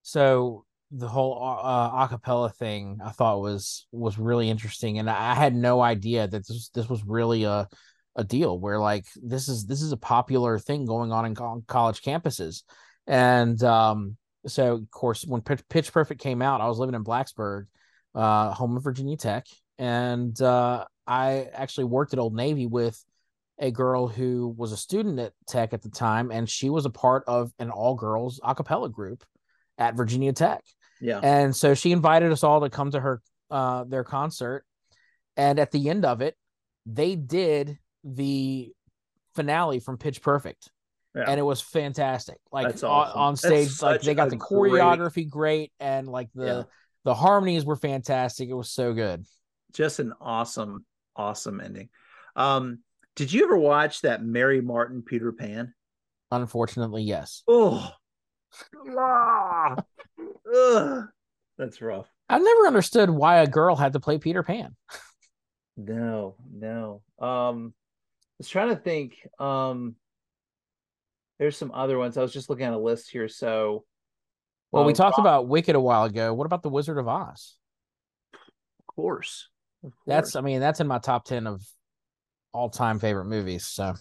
[0.02, 5.56] So the whole uh, acapella thing I thought was was really interesting, and I had
[5.56, 7.68] no idea that this this was really a
[8.16, 11.64] a deal where like this is this is a popular thing going on in co-
[11.68, 12.64] college campuses,
[13.08, 14.18] and um.
[14.48, 17.68] So of course, when Pitch, Pitch Perfect came out, I was living in Blacksburg,
[18.16, 19.46] uh, home of Virginia Tech,
[19.78, 23.00] and uh, I actually worked at Old Navy with
[23.60, 26.90] a girl who was a student at Tech at the time, and she was a
[26.90, 29.24] part of an all girls a cappella group
[29.78, 30.64] at Virginia Tech.
[31.02, 31.20] Yeah.
[31.22, 34.64] And so she invited us all to come to her uh their concert
[35.36, 36.38] and at the end of it
[36.86, 38.72] they did the
[39.36, 40.72] finale from pitch perfect
[41.14, 41.26] Yeah.
[41.28, 43.20] and it was fantastic like That's on, awesome.
[43.20, 43.42] on That's
[43.76, 46.64] stage like they got the great- choreography great and like the Yeah.
[47.04, 49.26] the harmonies were fantastic it was so good
[49.74, 50.86] just an awesome,
[51.16, 51.90] awesome ending.
[52.36, 52.80] Um,
[53.16, 55.74] did you ever watch that Mary Martin Peter Pan?
[56.32, 57.90] unfortunately yes Oh,
[58.98, 59.76] ah,
[60.56, 61.04] ugh,
[61.58, 62.08] that's rough.
[62.30, 64.76] i've never understood why a girl had to play peter pan
[65.78, 67.02] No, no.
[67.18, 69.16] Um, I was trying to think.
[69.40, 69.96] Um,
[71.40, 72.18] there's some other ones.
[72.18, 73.28] I was just looking at a list here.
[73.28, 73.86] So,
[74.72, 77.56] well we uh, talked about wicked a while ago what about the wizard of oz
[78.34, 79.48] of course.
[79.84, 81.62] Of that's i mean that's in my top 10 of
[82.54, 83.96] all-time favorite movies so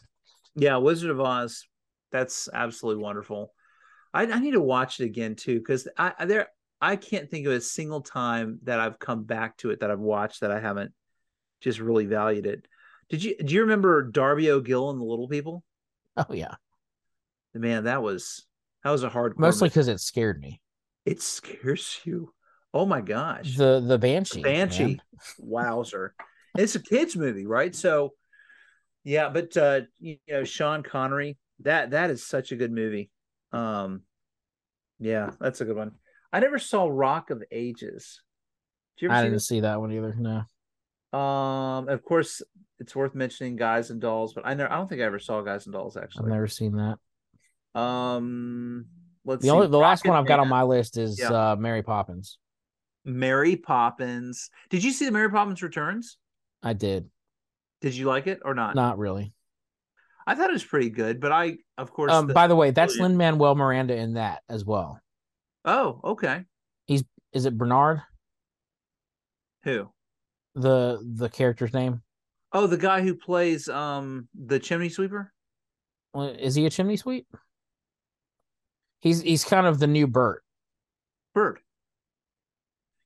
[0.57, 1.64] yeah, Wizard of Oz.
[2.12, 3.53] That's absolutely wonderful.
[4.12, 6.48] I, I need to watch it again too because I there
[6.80, 10.00] I can't think of a single time that I've come back to it that I've
[10.00, 10.92] watched that I haven't
[11.61, 12.66] just really valued it.
[13.08, 15.64] Did you do you remember Darby O'Gill and the Little People?
[16.16, 16.54] oh yeah
[17.54, 18.46] Man, that was
[18.84, 20.61] that was a hard mostly because it scared me
[21.04, 22.32] it scares you.
[22.72, 23.56] Oh my gosh.
[23.56, 24.84] the the banshee Banshee.
[24.84, 25.00] man.
[25.38, 26.14] Wowzer.
[26.56, 27.74] It's a kids movie, right?
[27.74, 28.14] So
[29.04, 33.11] yeah, but uh you know, Sean Connery, that that is such a good movie.
[33.53, 34.03] Um
[34.98, 35.92] yeah, that's a good one.
[36.32, 38.20] I never saw Rock of Ages.
[38.98, 41.18] Did you i didn't see see that one either no?
[41.18, 42.42] Um of course
[42.78, 45.40] it's worth mentioning Guys and Dolls, but I never I don't think I ever saw
[45.42, 46.24] Guys and Dolls actually.
[46.26, 46.98] i've never seen that
[47.80, 48.86] Um
[49.24, 49.53] let's the see.
[49.53, 51.30] only the last one i've got on my list is Yeah.
[51.53, 52.38] uh mary poppins
[53.03, 54.51] Mary Poppins.
[54.68, 56.18] Did you see the Mary Poppins Returns?
[56.62, 57.09] i did
[57.80, 58.74] Did you like it or not?
[58.74, 59.32] not really
[60.26, 62.70] I thought it was pretty good, but I, of course, um the- by the way
[62.70, 65.00] that's lin manuel miranda in that as well
[65.64, 66.44] oh, okay.
[66.86, 68.02] He's is it bernard
[69.64, 69.90] Who?
[70.54, 72.02] the the character's name
[72.52, 75.32] Oh, the guy who plays um the chimney sweeper.
[76.12, 77.26] Well, is he a chimney sweep
[79.00, 80.42] he's he's kind of the new bert
[81.32, 81.60] Bert.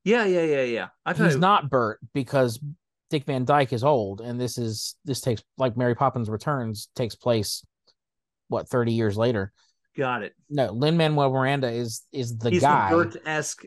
[0.04, 0.88] Yeah, yeah, yeah, yeah.
[1.04, 2.58] I he's not bert because
[3.14, 7.14] dick van dyke is old and this is this takes like mary poppins returns takes
[7.14, 7.64] place
[8.48, 9.52] what 30 years later
[9.96, 10.34] got it.
[10.50, 13.62] no lin manuel miranda is is the He's guy the Bert esque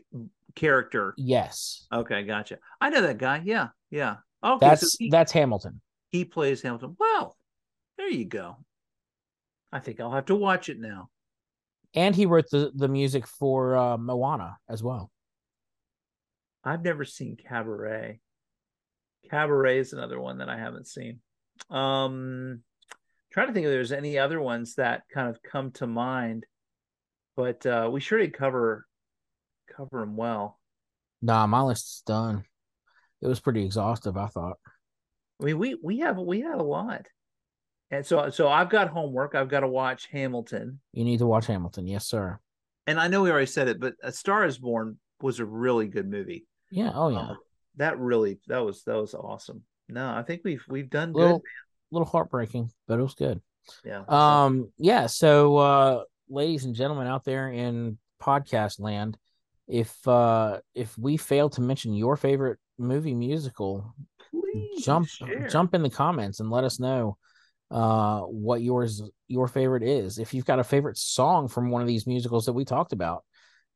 [0.54, 1.14] character.
[1.16, 2.58] yes Okay, gotcha.
[2.80, 3.40] I know that guy.
[3.42, 4.16] Yeah, yeah.
[4.44, 5.80] Okay, so that's he, that's hamilton
[6.10, 6.96] he plays Hamilton.
[6.98, 7.36] Well,
[7.96, 8.56] there you go.
[9.72, 11.08] I think I'll have to watch it now.
[11.94, 15.10] and he wrote the the music for uh moana as well
[16.64, 18.20] I've never seen Cabaret.
[19.30, 21.20] Cabaret is another one that I haven't seen.
[21.70, 22.62] Um
[23.32, 26.46] trying to think if there's any other ones that kind of come to mind,
[27.36, 28.86] but uh we sure did cover
[29.76, 30.58] cover them well.
[31.22, 32.44] nah my list is done
[33.20, 34.56] it was pretty exhaustive i thought
[35.40, 37.06] I mean, we we have we had a lot,
[37.92, 39.36] and so so I've got homework.
[39.36, 42.38] I've got to watch Hamilton, you need to watch hamilton yes sir
[42.88, 45.86] and I know we already said it, but A Star Is Born was a really
[45.88, 46.46] good movie.
[46.70, 47.36] yeah oh yeah Um,
[47.78, 49.62] that really that was that was awesome.
[49.88, 51.20] No, I think we've we've done good.
[51.20, 51.42] little
[51.90, 53.40] little heartbreaking but it was good
[53.84, 54.04] Yeah.
[54.08, 55.06] Um, yeah.
[55.06, 59.16] So, uh, ladies and gentlemen out there in podcast land,
[59.66, 63.94] if uh, if we fail to mention your favorite movie musical,
[64.30, 65.48] Please jump share.
[65.48, 67.16] jump in the comments and let us know
[67.70, 70.18] uh what yours your favorite is.
[70.18, 73.24] If you've got a favorite song from one of these musicals that we talked about,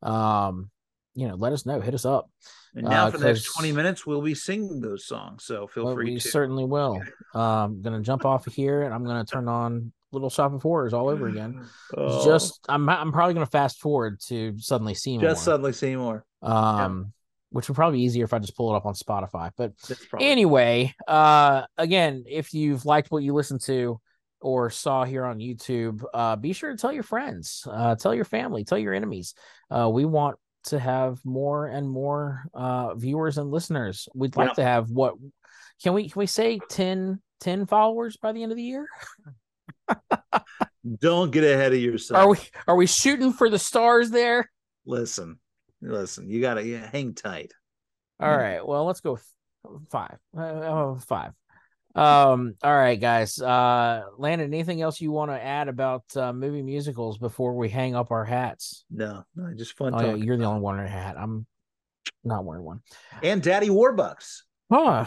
[0.03, 0.71] um,
[1.15, 1.81] you know, let us know.
[1.81, 2.31] Hit us up.
[2.75, 5.45] And now uh, for the next 'cause- 20 minutes, we'll be singing those songs.
[5.45, 6.29] So feel Well, free we to.
[6.29, 7.03] certainly will.
[7.35, 10.93] Um, gonna jump off of here and I'm gonna turn on Little Shop of Horrors
[10.93, 11.65] all over again.
[11.97, 15.31] Oh, just I'm I'm probably gonna fast forward to suddenly Seymour.
[15.31, 16.27] just suddenly Seymour.
[16.43, 17.13] um,
[17.49, 19.51] which would probably be easier if I just pull it up on Spotify.
[19.57, 19.73] But
[20.21, 24.01] anyway, uh, again, if you've liked what you listened to
[24.41, 28.25] or saw here on YouTube, uh, be sure to tell your friends, uh, tell your
[28.25, 29.35] family, tell your enemies.
[29.71, 34.09] Uh, we want to have more and more uh viewers and listeners.
[34.15, 35.15] We'd like to have what
[35.83, 38.87] can we can we say 10, 10 followers by the end of the year?
[40.99, 42.19] don't get ahead of yourself.
[42.19, 42.39] Are we
[42.69, 44.51] are we shooting for the stars there?
[44.87, 45.39] Listen,
[45.81, 46.31] listen.
[46.31, 47.53] You gotta yeah, hang tight.
[48.21, 48.65] All right.
[48.67, 49.19] Well, let's go
[49.91, 50.19] five.
[50.37, 51.33] Uh, uh, five.
[51.95, 52.55] Um.
[52.63, 53.39] All right, guys.
[53.39, 57.95] Uh, Landon, anything else you want to add about uh, movie musicals before we hang
[57.95, 58.85] up our hats?
[58.91, 61.17] No, no, just fun Oh, yeah, you're the only one in a hat.
[61.19, 61.47] I'm
[62.25, 62.81] not wearing one.
[63.23, 64.43] And Daddy Warbucks.
[64.71, 65.07] Huh.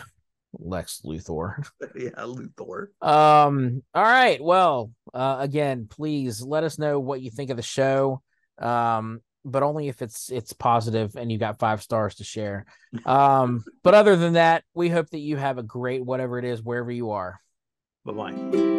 [0.54, 1.68] Lex Luthor.
[1.96, 2.88] yeah, Luthor.
[3.02, 3.84] Um.
[3.94, 4.42] All right.
[4.42, 4.92] Well.
[5.14, 5.38] Uh.
[5.40, 8.22] Again, please let us know what you think of the show.
[8.60, 9.22] Um.
[9.46, 12.66] But only if it's it's positive and you got five stars to share.
[13.06, 16.62] Um, but other than that, we hope that you have a great whatever it is
[16.62, 17.40] wherever you are.
[18.04, 18.75] Bye bye.